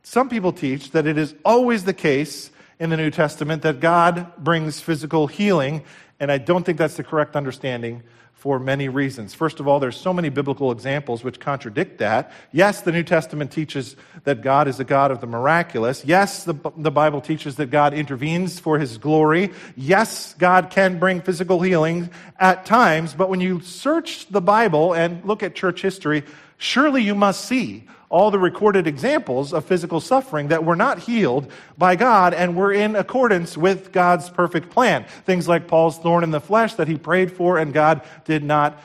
[0.03, 4.35] some people teach that it is always the case in the New Testament that God
[4.37, 5.83] brings physical healing,
[6.19, 8.03] and I don't think that's the correct understanding
[8.45, 9.33] for many reasons.
[9.33, 12.31] First of all, there's so many biblical examples which contradict that.
[12.51, 16.05] Yes, the New Testament teaches that God is a God of the miraculous.
[16.05, 19.51] Yes, the, the Bible teaches that God intervenes for his glory.
[19.75, 25.25] Yes, God can bring physical healing at times, but when you search the Bible and
[25.25, 26.23] look at church history,
[26.57, 31.51] surely you must see all the recorded examples of physical suffering that were not healed
[31.77, 35.05] by God and were in accordance with God's perfect plan.
[35.25, 38.79] Things like Paul's thorn in the flesh that he prayed for and God did not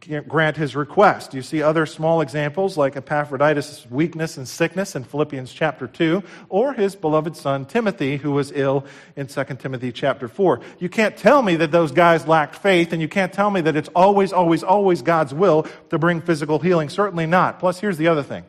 [0.00, 1.34] grant his request.
[1.34, 6.74] You see other small examples like Epaphroditus' weakness and sickness in Philippians chapter 2, or
[6.74, 10.60] his beloved son Timothy, who was ill in 2 Timothy chapter 4.
[10.78, 13.74] You can't tell me that those guys lacked faith, and you can't tell me that
[13.74, 16.88] it's always, always, always God's will to bring physical healing.
[16.88, 17.58] Certainly not.
[17.58, 18.44] Plus, here's the other thing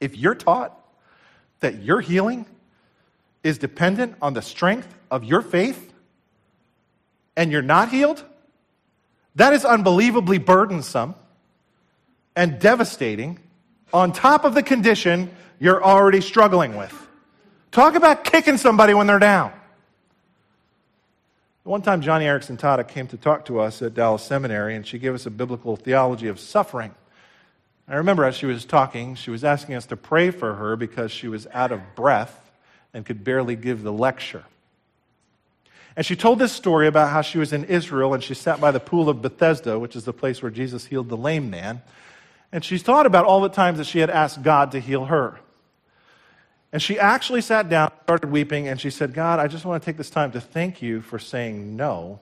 [0.00, 0.78] if you're taught
[1.60, 2.46] that your healing
[3.42, 5.92] is dependent on the strength of your faith
[7.36, 8.24] and you're not healed,
[9.38, 11.14] that is unbelievably burdensome
[12.34, 13.38] and devastating
[13.92, 16.92] on top of the condition you're already struggling with.
[17.70, 19.52] Talk about kicking somebody when they're down.
[21.62, 24.98] One time, Joni Eareckson Tada came to talk to us at Dallas Seminary, and she
[24.98, 26.92] gave us a biblical theology of suffering.
[27.86, 31.12] I remember as she was talking, she was asking us to pray for her because
[31.12, 32.50] she was out of breath
[32.92, 34.44] and could barely give the lecture.
[35.98, 38.70] And she told this story about how she was in Israel and she sat by
[38.70, 41.82] the pool of Bethesda, which is the place where Jesus healed the lame man.
[42.52, 45.40] And she thought about all the times that she had asked God to heal her.
[46.72, 49.84] And she actually sat down, started weeping, and she said, God, I just want to
[49.84, 52.20] take this time to thank you for saying no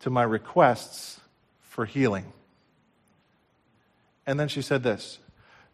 [0.00, 1.20] to my requests
[1.60, 2.32] for healing.
[4.26, 5.20] And then she said this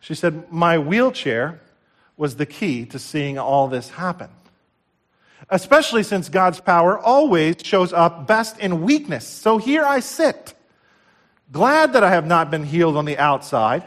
[0.00, 1.62] She said, My wheelchair
[2.18, 4.28] was the key to seeing all this happen.
[5.50, 9.26] Especially since God's power always shows up best in weakness.
[9.26, 10.54] So here I sit,
[11.50, 13.84] glad that I have not been healed on the outside,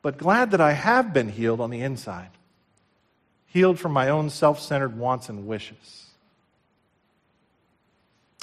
[0.00, 2.30] but glad that I have been healed on the inside,
[3.46, 6.06] healed from my own self centered wants and wishes.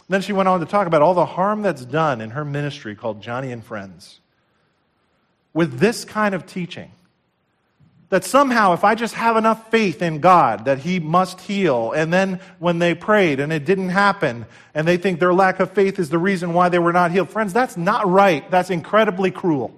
[0.08, 2.96] Then she went on to talk about all the harm that's done in her ministry
[2.96, 4.20] called Joni and Friends
[5.54, 6.92] with this kind of teaching.
[8.12, 12.12] That somehow, if I just have enough faith in God that He must heal, and
[12.12, 14.46] then when they prayed and it didn't happen,
[14.76, 17.30] and they think their lack of faith is the reason why they were not healed,
[17.30, 18.52] friends, that's not right.
[18.52, 19.74] That's incredibly cruel.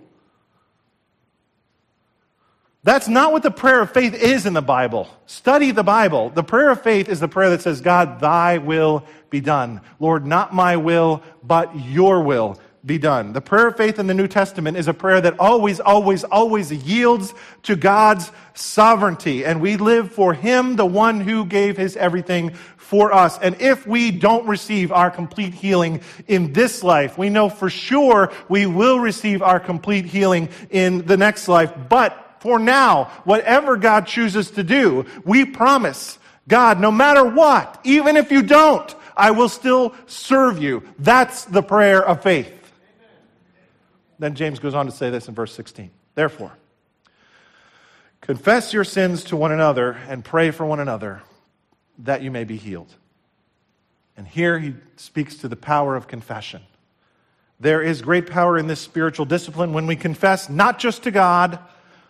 [2.82, 5.08] That's not what the prayer of faith is in the Bible.
[5.28, 6.32] Study the Bible.
[6.32, 9.80] The prayer of faith is the prayer that says, God, thy will be done.
[10.00, 13.32] Lord, not my will, but your will be done.
[13.32, 16.72] The prayer of faith in the New Testament is a prayer that always, always, always
[16.72, 19.46] yields to God's sovereignty.
[19.46, 23.40] And we live for Him, the one who gave His everything for us.
[23.40, 28.32] And if we don't receive our complete healing in this life, we know for sure
[28.50, 31.74] we will receive our complete healing in the next life.
[31.88, 36.20] But for now, whatever God chooses to do, we promise
[36.50, 40.84] God, no matter what, even if you don't, I will still serve you.
[41.00, 42.63] That's the prayer of faith.
[44.20, 45.90] Then James goes on to say this in verse 16.
[46.16, 46.52] Therefore,
[48.22, 51.24] confess your sins to one another and pray for one another
[52.00, 52.94] that you may be healed.
[54.16, 56.62] And here he speaks to the power of confession.
[57.60, 61.60] There is great power in this spiritual discipline when we confess not just to God,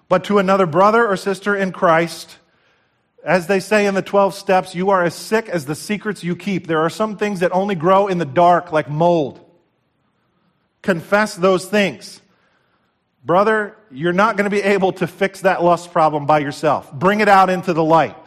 [0.09, 2.37] but to another brother or sister in Christ,
[3.23, 6.35] as they say in the 12 steps, you are as sick as the secrets you
[6.35, 6.67] keep.
[6.67, 9.42] There are some things that only grow in the dark, like mold.
[10.83, 12.21] Confess those things.
[13.25, 16.91] Brother, you're not going to be able to fix that lust problem by yourself.
[16.91, 18.17] Bring it out into the light.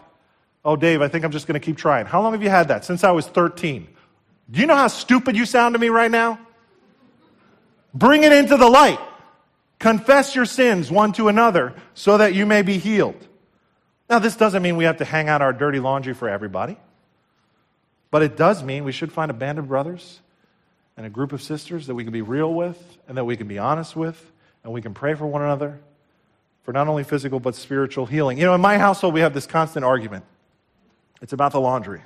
[0.64, 2.06] Oh, Dave, I think I'm just going to keep trying.
[2.06, 2.84] How long have you had that?
[2.84, 3.86] Since I was 13.
[4.50, 6.40] Do you know how stupid you sound to me right now?
[7.94, 8.98] Bring it into the light.
[9.78, 13.28] Confess your sins one to another so that you may be healed.
[14.08, 16.78] Now, this doesn't mean we have to hang out our dirty laundry for everybody,
[18.10, 20.20] but it does mean we should find a band of brothers
[20.96, 23.48] and a group of sisters that we can be real with and that we can
[23.48, 24.32] be honest with
[24.64, 25.78] and we can pray for one another
[26.62, 28.38] for not only physical but spiritual healing.
[28.38, 30.24] You know, in my household, we have this constant argument.
[31.22, 32.02] It's about the laundry.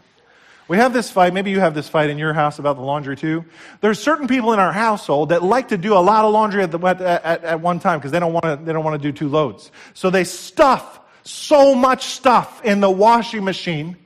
[0.69, 1.35] We have this fight.
[1.35, 3.45] Maybe you have this fight in your house about the laundry too.
[3.81, 6.71] There's certain people in our household that like to do a lot of laundry at,
[6.71, 8.65] the, at, at, at one time because they don't want to.
[8.65, 9.73] They don't want to do two loads.
[9.95, 13.97] So they stuff so much stuff in the washing machine.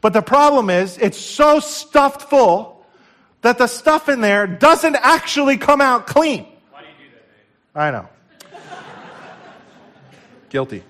[0.00, 2.73] But the problem is, it's so stuffed full
[3.44, 6.46] that the stuff in there doesn't actually come out clean.
[6.70, 7.26] Why do you do that,
[7.74, 7.82] Dave?
[7.82, 8.08] I know.
[10.48, 10.82] Guilty.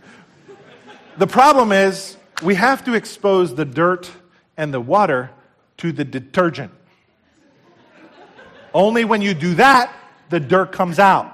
[1.19, 4.09] The problem is, we have to expose the dirt
[4.57, 5.31] and the water
[5.79, 6.71] to the detergent.
[8.73, 9.93] Only when you do that,
[10.31, 11.33] the dirt comes out.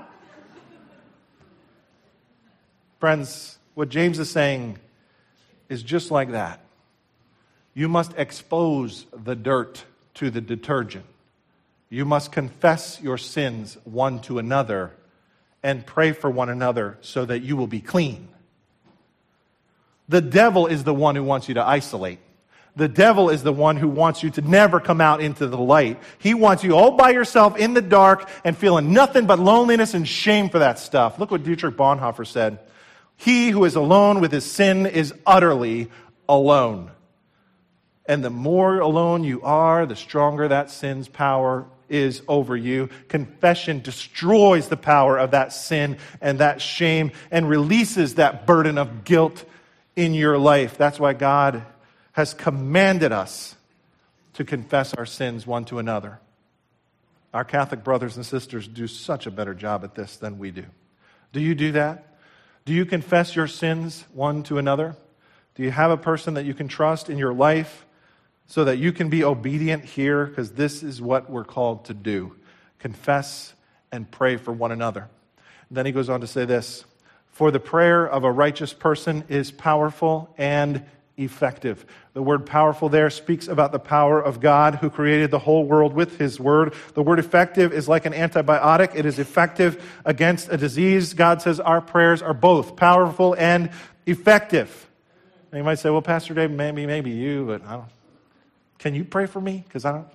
[2.98, 4.78] Friends, what James is saying
[5.68, 6.60] is just like that.
[7.74, 11.04] You must expose the dirt to the detergent.
[11.88, 14.92] You must confess your sins one to another
[15.62, 18.28] and pray for one another so that you will be clean.
[20.08, 22.18] The devil is the one who wants you to isolate.
[22.76, 26.00] The devil is the one who wants you to never come out into the light.
[26.18, 30.06] He wants you all by yourself in the dark and feeling nothing but loneliness and
[30.06, 31.18] shame for that stuff.
[31.18, 32.60] Look what Dietrich Bonhoeffer said.
[33.16, 35.90] He who is alone with his sin is utterly
[36.28, 36.90] alone.
[38.06, 42.88] And the more alone you are, the stronger that sin's power is over you.
[43.08, 49.04] Confession destroys the power of that sin and that shame and releases that burden of
[49.04, 49.44] guilt
[49.96, 50.78] in your life.
[50.78, 51.64] That's why God
[52.12, 53.56] has commanded us
[54.34, 56.20] to confess our sins one to another.
[57.34, 60.64] Our Catholic brothers and sisters do such a better job at this than we do.
[61.32, 62.18] Do you do that?
[62.64, 64.96] Do you confess your sins one to another?
[65.54, 67.84] Do you have a person that you can trust in your life
[68.50, 70.26] so that you can be obedient here?
[70.26, 72.34] Because this is what we're called to do
[72.80, 73.54] confess
[73.92, 75.08] and pray for one another.
[75.68, 76.84] And then he goes on to say this
[77.28, 80.84] For the prayer of a righteous person is powerful and
[81.16, 81.86] effective.
[82.12, 85.92] The word powerful there speaks about the power of God who created the whole world
[85.92, 86.74] with his word.
[86.94, 91.14] The word effective is like an antibiotic, it is effective against a disease.
[91.14, 93.70] God says our prayers are both powerful and
[94.06, 94.88] effective.
[95.52, 97.99] And you might say, well, Pastor Dave, maybe, maybe you, but I don't.
[98.80, 99.62] Can you pray for me?
[99.66, 100.08] Because I don't.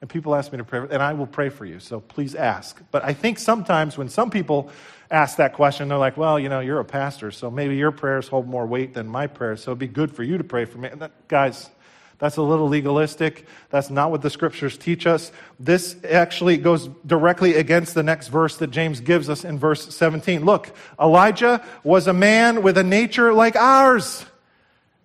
[0.00, 1.80] And people ask me to pray, and I will pray for you.
[1.80, 2.78] So please ask.
[2.90, 4.70] But I think sometimes when some people
[5.10, 8.28] ask that question, they're like, well, you know, you're a pastor, so maybe your prayers
[8.28, 10.76] hold more weight than my prayers, so it'd be good for you to pray for
[10.76, 10.90] me.
[10.92, 11.70] That, guys,
[12.18, 13.46] that's a little legalistic.
[13.70, 15.30] That's not what the scriptures teach us.
[15.60, 20.44] This actually goes directly against the next verse that James gives us in verse 17.
[20.44, 24.26] Look, Elijah was a man with a nature like ours.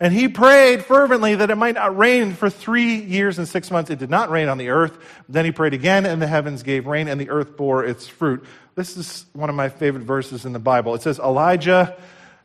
[0.02, 3.90] And he prayed fervently that it might not rain for three years and six months.
[3.90, 4.98] It did not rain on the earth.
[5.28, 8.46] Then he prayed again, and the heavens gave rain, and the earth bore its fruit.
[8.76, 10.96] This is one of my favorite verses in the Bible.
[10.96, 11.98] It says, Elijah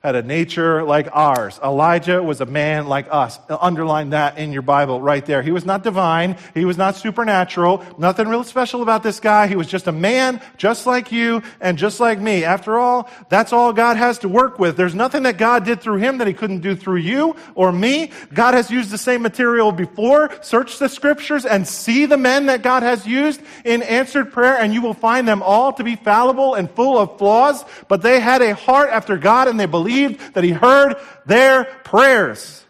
[0.05, 1.59] had a nature like ours.
[1.65, 3.41] Elijah was a man like us.
[3.49, 5.43] Underline that in your Bible right there.
[5.43, 6.37] He was not divine.
[6.53, 7.83] He was not supernatural.
[7.97, 9.47] Nothing real special about this guy.
[9.47, 12.45] He was just a man just like you and just like me.
[12.45, 14.77] After all, that's all God has to work with.
[14.77, 18.11] There's nothing that God did through him that he couldn't do through you or me.
[18.35, 20.31] God has used the same material before.
[20.43, 24.75] Search the scriptures and see the men that God has used in answered prayer and
[24.75, 28.43] you will find them all to be fallible and full of flaws, but they had
[28.43, 32.65] a heart after God and they believed believed that he heard their prayers.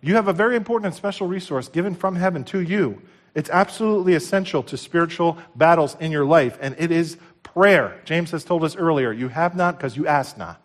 [0.00, 3.02] You have a very important and special resource given from heaven to you.
[3.34, 8.00] It's absolutely essential to spiritual battles in your life, and it is prayer.
[8.04, 10.60] James has told us earlier you have not because you ask not.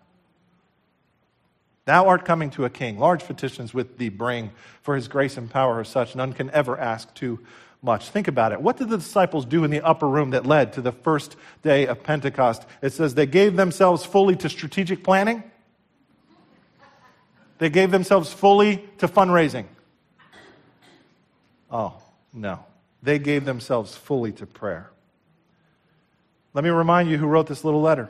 [1.85, 2.97] Thou art coming to a king.
[2.97, 6.79] Large petitions with thee bring, for his grace and power are such, none can ever
[6.79, 7.39] ask too
[7.81, 8.09] much.
[8.09, 8.61] Think about it.
[8.61, 11.85] What did the disciples do in the upper room that led to the first day
[11.85, 12.65] of Pentecost?
[12.81, 15.43] It says they gave themselves fully to strategic planning.
[17.63, 19.63] They gave themselves fully to fundraising.
[21.71, 21.93] Oh,
[22.33, 22.59] no.
[23.01, 24.89] They gave themselves fully to prayer.
[26.53, 28.09] Let me remind you who wrote this little letter.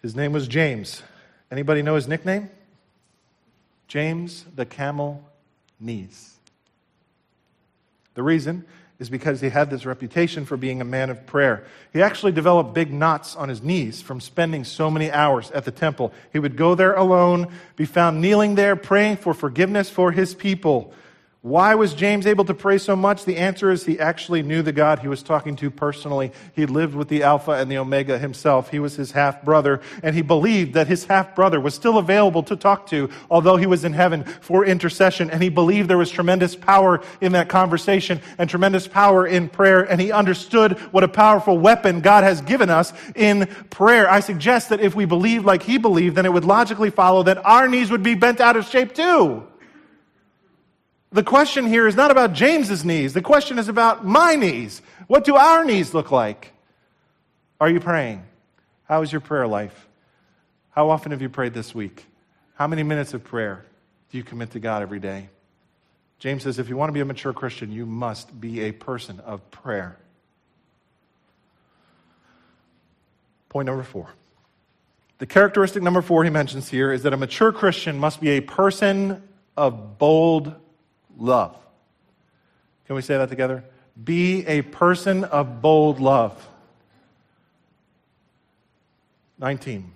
[0.00, 1.02] His name was James.
[1.50, 2.50] Anybody know his nickname?
[3.88, 5.28] James the Camel
[5.80, 6.36] Knees.
[8.14, 8.64] The reason
[8.98, 11.64] is because he had this reputation for being a man of prayer.
[11.92, 15.72] He actually developed big knots on his knees from spending so many hours at the
[15.72, 16.12] temple.
[16.32, 20.92] He would go there alone, be found kneeling there, praying for forgiveness for his people.
[21.44, 23.26] Why was James able to pray so much?
[23.26, 26.32] The answer is he actually knew the God he was talking to personally.
[26.54, 28.70] He lived with the Alpha and the Omega himself.
[28.70, 32.42] He was his half brother, and he believed that his half brother was still available
[32.44, 35.28] to talk to, although he was in heaven for intercession.
[35.28, 39.82] And he believed there was tremendous power in that conversation and tremendous power in prayer.
[39.82, 44.10] And he understood what a powerful weapon God has given us in prayer.
[44.10, 47.44] I suggest that if we believed like he believed, then it would logically follow that
[47.44, 49.46] our knees would be bent out of shape too.
[51.14, 53.12] The question here is not about James's knees.
[53.12, 54.82] The question is about my knees.
[55.06, 56.52] What do our knees look like?
[57.60, 58.24] Are you praying?
[58.88, 59.86] How is your prayer life?
[60.70, 62.04] How often have you prayed this week?
[62.56, 63.64] How many minutes of prayer
[64.10, 65.28] do you commit to God every day?
[66.18, 69.20] James says if you want to be a mature Christian, you must be a person
[69.20, 69.96] of prayer.
[73.50, 74.08] Point number four.
[75.18, 78.40] The characteristic number four he mentions here is that a mature Christian must be a
[78.40, 79.22] person
[79.56, 80.56] of bold
[81.18, 81.56] love.
[82.86, 83.64] Can we say that together?
[84.02, 86.48] Be a person of bold love.
[89.38, 89.92] 19.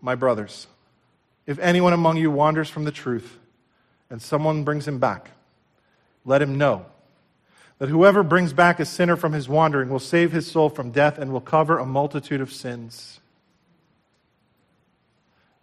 [0.00, 0.66] My brothers,
[1.46, 3.38] if anyone among you wanders from the truth
[4.10, 5.30] and someone brings him back,
[6.24, 6.86] let him know
[7.78, 11.18] that whoever brings back a sinner from his wandering will save his soul from death
[11.18, 13.20] and will cover a multitude of sins.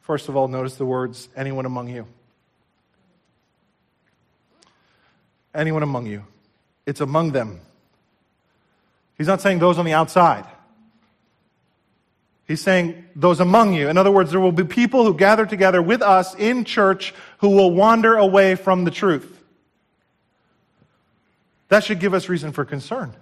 [0.02, 2.06] First of all, notice the words, anyone among you.
[5.54, 6.26] Anyone among you.
[6.86, 7.60] It's among them.
[9.18, 10.45] He's not saying those on the outside.
[12.47, 13.88] He's saying those among you.
[13.88, 17.49] In other words, there will be people who gather together with us in church who
[17.49, 19.41] will wander away from the truth.
[21.70, 23.14] That should give us reason for concern.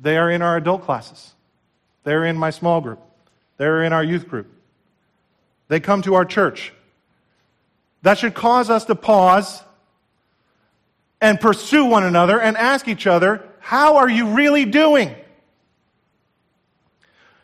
[0.00, 1.34] They are in our adult classes.
[2.04, 3.00] They're in my small group.
[3.58, 4.50] They're in our youth group.
[5.68, 6.72] They come to our church.
[8.02, 9.62] That should cause us to pause
[11.20, 15.14] and pursue one another and ask each other, How are you really doing?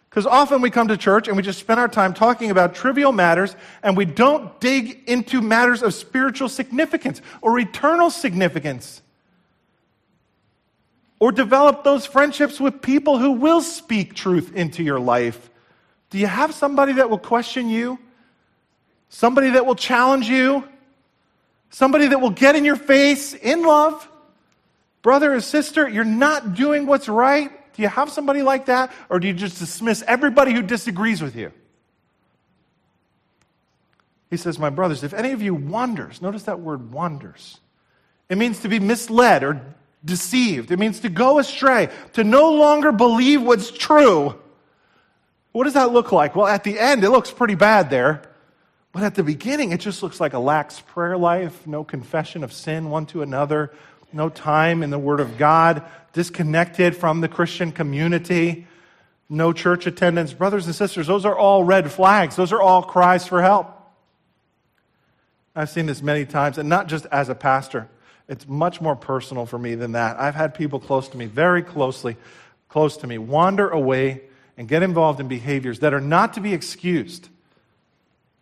[0.09, 3.12] Because often we come to church and we just spend our time talking about trivial
[3.12, 9.03] matters and we don't dig into matters of spiritual significance or eternal significance.
[11.21, 15.49] Or develop those friendships with people who will speak truth into your life.
[16.09, 17.99] Do you have somebody that will question you?
[19.11, 20.66] somebody that will challenge you,
[21.71, 24.07] somebody that will get in your face in love.
[25.03, 27.51] Brother or sister, you're not doing what's right.
[27.75, 28.93] Do you have somebody like that?
[29.09, 31.53] Or do you just dismiss everybody who disagrees with you?
[34.29, 37.59] He says, My brothers, if any of you wanders, notice that word wanders.
[38.29, 40.71] It means to be misled or deceived.
[40.71, 44.39] It means to go astray, to no longer believe what's true.
[45.53, 46.37] What does that look like?
[46.37, 48.23] Well, at the end, it looks pretty bad there.
[48.93, 52.53] But at the beginning, it just looks like a lax prayer life, no confession of
[52.53, 53.72] sin one to another,
[54.12, 58.66] no time in the Word of God, disconnected from the Christian community,
[59.28, 60.32] no church attendance.
[60.32, 62.34] Brothers and sisters, those are all red flags.
[62.34, 63.76] Those are all cries for help.
[65.55, 67.88] I've seen this many times, and not just as a pastor.
[68.28, 70.18] It's much more personal for me than that.
[70.18, 72.16] I've had people close to me, very closely
[72.68, 74.22] close to me, wander away
[74.57, 77.28] and get involved in behaviors that are not to be excused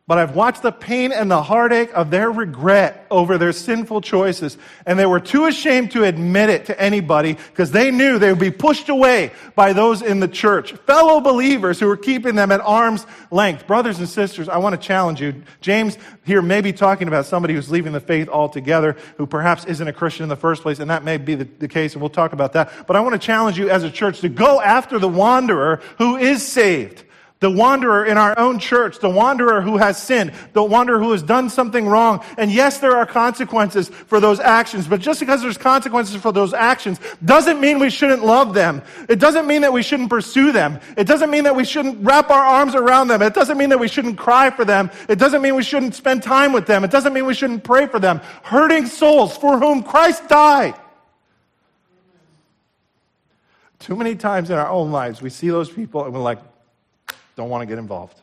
[0.08, 4.56] but I've watched the pain and the heartache of their regret over their sinful choices.
[4.86, 8.40] And they were too ashamed to admit it to anybody because they knew they would
[8.40, 12.62] be pushed away by those in the church, fellow believers who were keeping them at
[12.62, 13.66] arm's length.
[13.66, 15.42] Brothers and sisters, I want to challenge you.
[15.60, 19.86] James here may be talking about somebody who's leaving the faith altogether, who perhaps isn't
[19.86, 22.08] a Christian in the first place, and that may be the, the case, and we'll
[22.08, 22.72] talk about that.
[22.86, 26.16] But I want to challenge you as a church to go after the wanderer who
[26.16, 27.04] is saved
[27.40, 31.22] the wanderer in our own church, the wanderer who has sinned, the wanderer who has
[31.22, 32.24] done something wrong.
[32.36, 36.52] And yes, there are consequences for those actions, but just because there's consequences for those
[36.52, 38.82] actions doesn't mean we shouldn't love them.
[39.08, 40.80] It doesn't mean that we shouldn't pursue them.
[40.96, 43.22] It doesn't mean that we shouldn't wrap our arms around them.
[43.22, 44.90] It doesn't mean that we shouldn't cry for them.
[45.08, 46.82] It doesn't mean we shouldn't spend time with them.
[46.82, 48.20] It doesn't mean we shouldn't pray for them.
[48.42, 50.74] Hurting souls for whom Christ died.
[53.78, 56.40] Too many times in our own lives, we see those people and we're like,
[57.38, 58.20] don't want to get involved.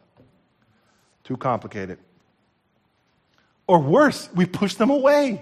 [1.23, 1.99] Too complicated.
[3.65, 5.41] Or worse, we push them away.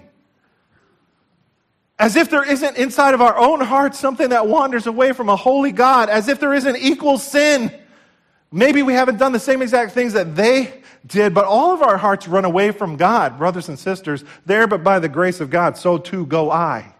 [1.98, 5.34] As if there isn't inside of our own hearts something that wanders away from a
[5.34, 7.72] holy God, as if there isn't equal sin.
[8.52, 10.72] Maybe we haven't done the same exact things that they
[11.04, 14.22] did, but all of our hearts run away from God, brothers and sisters.
[14.46, 16.94] There, but by the grace of God, so too go I.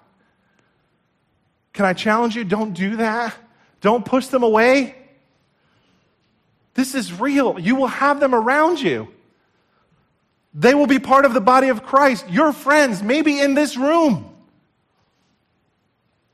[1.73, 2.43] Can I challenge you?
[2.43, 3.33] Don't do that.
[3.81, 4.97] Don't push them away.
[6.75, 7.59] This is real.
[7.59, 9.09] You will have them around you.
[10.53, 14.31] They will be part of the body of Christ, your friends, maybe in this room.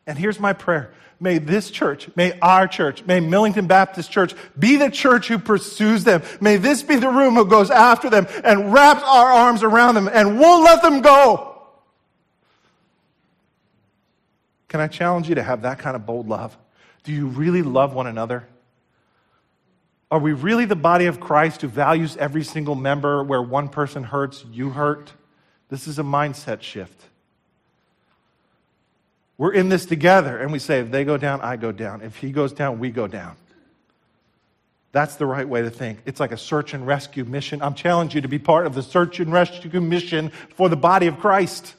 [0.07, 0.93] And here's my prayer.
[1.23, 6.03] May this church, may our church, may Millington Baptist Church be the church who pursues
[6.03, 6.23] them.
[6.41, 10.09] May this be the room who goes after them and wraps our arms around them
[10.11, 11.63] and won't let them go.
[14.69, 16.57] Can I challenge you to have that kind of bold love?
[17.05, 18.47] Do you really love one another?
[20.11, 24.03] Are we really the body of Christ who values every single member where one person
[24.03, 25.13] hurts, you hurt?
[25.69, 27.01] This is a mindset shift.
[29.39, 32.03] We're in this together, and we say, if they go down, I go down.
[32.03, 33.37] If he goes down, we go down.
[34.93, 36.01] That's the right way to think.
[36.05, 37.63] It's like a search and rescue mission.
[37.63, 41.07] I'm challenging you to be part of the search and rescue mission for the body
[41.07, 41.75] of Christ.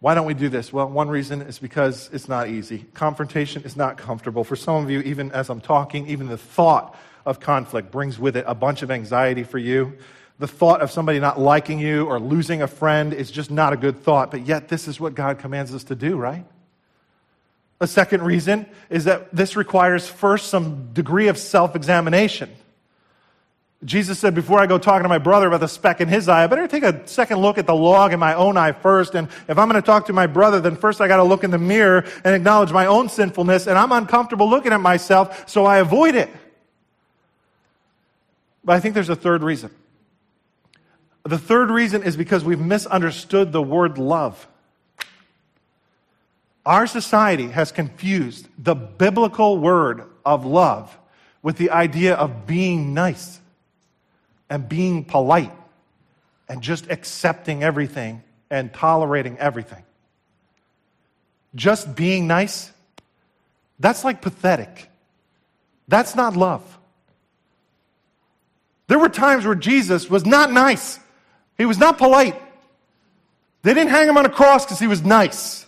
[0.00, 0.72] Why don't we do this?
[0.72, 2.84] Well, one reason is because it's not easy.
[2.94, 4.44] Confrontation is not comfortable.
[4.44, 6.94] For some of you, even as I'm talking, even the thought
[7.24, 9.94] of conflict brings with it a bunch of anxiety for you.
[10.38, 13.76] The thought of somebody not liking you or losing a friend is just not a
[13.76, 16.44] good thought, but yet this is what God commands us to do, right?
[17.80, 22.50] A second reason is that this requires first some degree of self examination.
[23.84, 26.44] Jesus said, Before I go talking to my brother about the speck in his eye,
[26.44, 29.14] I better take a second look at the log in my own eye first.
[29.14, 31.44] And if I'm going to talk to my brother, then first I got to look
[31.44, 33.66] in the mirror and acknowledge my own sinfulness.
[33.66, 36.30] And I'm uncomfortable looking at myself, so I avoid it.
[38.64, 39.70] But I think there's a third reason.
[41.24, 44.48] The third reason is because we've misunderstood the word love.
[46.64, 50.96] Our society has confused the biblical word of love
[51.42, 53.40] with the idea of being nice
[54.48, 55.52] and being polite
[56.48, 59.82] and just accepting everything and tolerating everything.
[61.54, 62.70] Just being nice,
[63.80, 64.90] that's like pathetic.
[65.88, 66.62] That's not love.
[68.88, 70.98] There were times where Jesus was not nice,
[71.58, 72.40] he was not polite.
[73.62, 75.66] They didn't hang him on a cross because he was nice.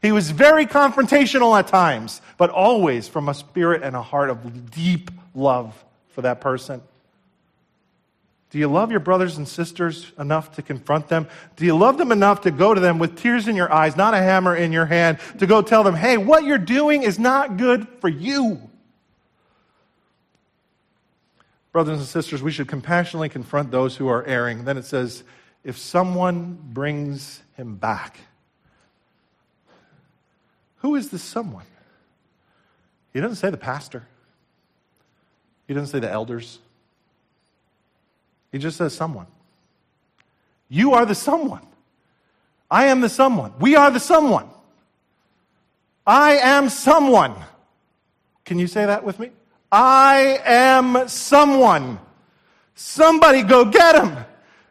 [0.00, 4.70] He was very confrontational at times, but always from a spirit and a heart of
[4.70, 6.80] deep love for that person.
[8.54, 11.26] Do you love your brothers and sisters enough to confront them?
[11.56, 14.14] Do you love them enough to go to them with tears in your eyes, not
[14.14, 17.56] a hammer in your hand, to go tell them, hey, what you're doing is not
[17.56, 18.70] good for you?
[21.72, 24.64] brothers and sisters, we should compassionately confront those who are erring.
[24.64, 25.24] Then it says,
[25.64, 28.20] if someone brings him back.
[30.76, 31.64] Who is this someone?
[33.12, 34.06] He doesn't say the pastor.
[35.66, 36.60] He doesn't say the elders.
[38.54, 39.26] He just says someone.
[40.68, 41.66] You are the someone.
[42.70, 43.52] I am the someone.
[43.58, 44.48] We are the someone.
[46.06, 47.34] I am someone.
[48.44, 49.30] Can you say that with me?
[49.72, 51.98] I am someone.
[52.76, 54.16] Somebody go get him.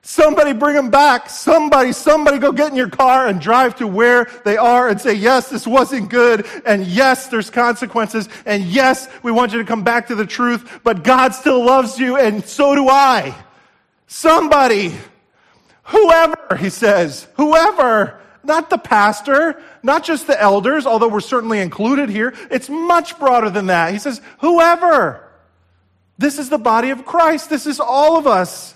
[0.01, 1.29] Somebody bring them back.
[1.29, 5.13] Somebody, somebody go get in your car and drive to where they are and say,
[5.13, 6.47] yes, this wasn't good.
[6.65, 8.29] And yes, there's consequences.
[8.45, 11.99] And yes, we want you to come back to the truth, but God still loves
[11.99, 13.35] you and so do I.
[14.13, 14.93] Somebody,
[15.85, 22.11] whoever, he says, whoever, not the pastor, not just the elders, although we're certainly included
[22.11, 22.31] here.
[22.51, 23.91] It's much broader than that.
[23.91, 25.27] He says, whoever.
[26.19, 27.49] This is the body of Christ.
[27.49, 28.75] This is all of us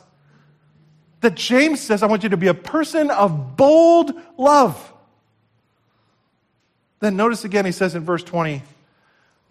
[1.22, 4.92] that James says, I want you to be a person of bold love.
[7.00, 8.64] Then notice again, he says in verse 20,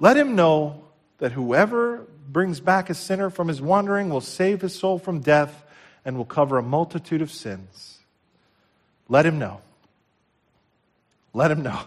[0.01, 0.83] let him know
[1.19, 5.63] that whoever brings back a sinner from his wandering will save his soul from death
[6.07, 7.99] and will cover a multitude of sins.
[9.11, 9.61] Let him know.
[11.35, 11.81] Let him know.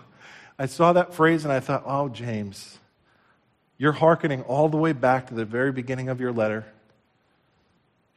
[0.59, 2.77] I saw that phrase and I thought, oh, James,
[3.79, 6.65] you're hearkening all the way back to the very beginning of your letter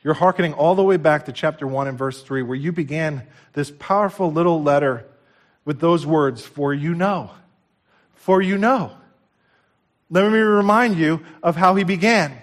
[0.03, 3.23] you're hearkening all the way back to chapter 1 and verse 3, where you began
[3.53, 5.07] this powerful little letter
[5.65, 7.31] with those words, For you know.
[8.15, 8.93] For you know.
[10.11, 12.37] Let me remind you of how he began.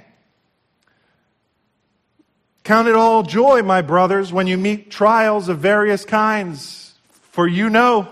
[2.70, 7.67] Count it all joy, my brothers, when you meet trials of various kinds, for you
[7.67, 8.07] know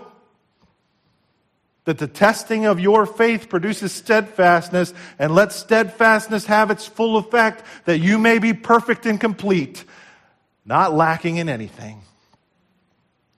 [1.84, 7.62] that the testing of your faith produces steadfastness, and let steadfastness have its full effect,
[7.84, 9.84] that you may be perfect and complete,
[10.64, 12.02] not lacking in anything.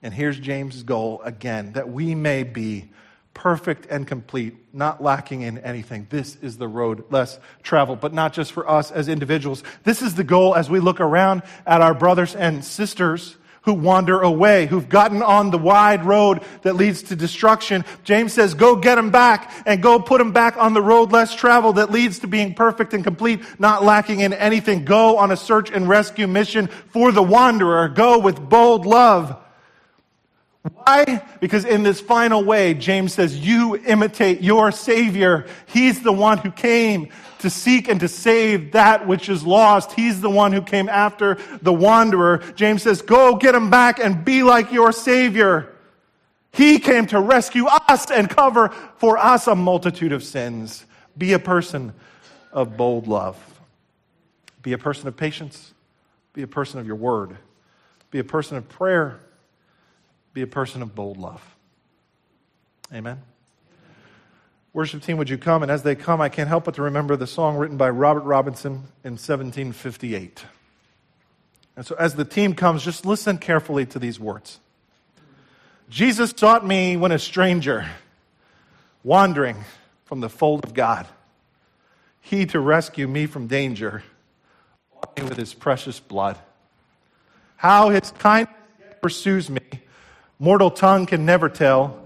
[0.01, 2.89] And here's James' goal again that we may be
[3.33, 6.07] perfect and complete, not lacking in anything.
[6.09, 9.63] This is the road less traveled, but not just for us as individuals.
[9.83, 14.19] This is the goal as we look around at our brothers and sisters who wander
[14.21, 17.85] away, who've gotten on the wide road that leads to destruction.
[18.03, 21.35] James says, go get them back and go put them back on the road less
[21.35, 24.83] traveled that leads to being perfect and complete, not lacking in anything.
[24.83, 27.87] Go on a search and rescue mission for the wanderer.
[27.87, 29.40] Go with bold love.
[30.61, 31.25] Why?
[31.39, 35.47] Because in this final way, James says, you imitate your Savior.
[35.65, 37.09] He's the one who came
[37.39, 39.93] to seek and to save that which is lost.
[39.93, 42.43] He's the one who came after the wanderer.
[42.55, 45.75] James says, go get him back and be like your Savior.
[46.51, 50.85] He came to rescue us and cover for us a multitude of sins.
[51.17, 51.93] Be a person
[52.51, 53.37] of bold love.
[54.61, 55.73] Be a person of patience.
[56.33, 57.35] Be a person of your word.
[58.11, 59.19] Be a person of prayer.
[60.33, 61.43] Be a person of bold love.
[62.93, 63.21] Amen.
[64.73, 65.63] Worship team, would you come?
[65.63, 68.23] And as they come, I can't help but to remember the song written by Robert
[68.23, 68.71] Robinson
[69.03, 70.45] in 1758.
[71.75, 74.59] And so as the team comes, just listen carefully to these words.
[75.89, 77.85] Jesus sought me when a stranger,
[79.03, 79.57] wandering
[80.05, 81.05] from the fold of God.
[82.21, 84.03] He to rescue me from danger,
[85.17, 86.37] with his precious blood.
[87.57, 88.55] How his kindness
[89.01, 89.61] pursues me,
[90.41, 92.01] mortal tongue can never tell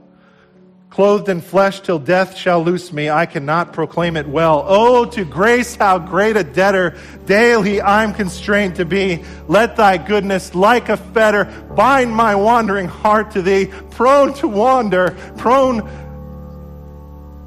[0.95, 4.63] clothed in flesh till death shall loose me, I cannot proclaim it well.
[4.65, 9.25] Oh, to grace, how great a debtor daily I'm constrained to be.
[9.49, 15.17] Let thy goodness, like a fetter, bind my wandering heart to thee, prone to wander,
[15.35, 15.81] prone,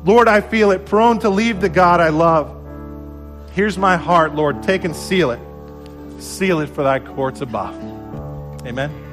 [0.04, 2.54] Lord, I feel it, prone to leave the God I love.
[3.52, 5.40] Here's my heart, Lord, take and seal it.
[6.20, 7.74] Seal it for thy courts above.
[8.66, 9.07] Amen.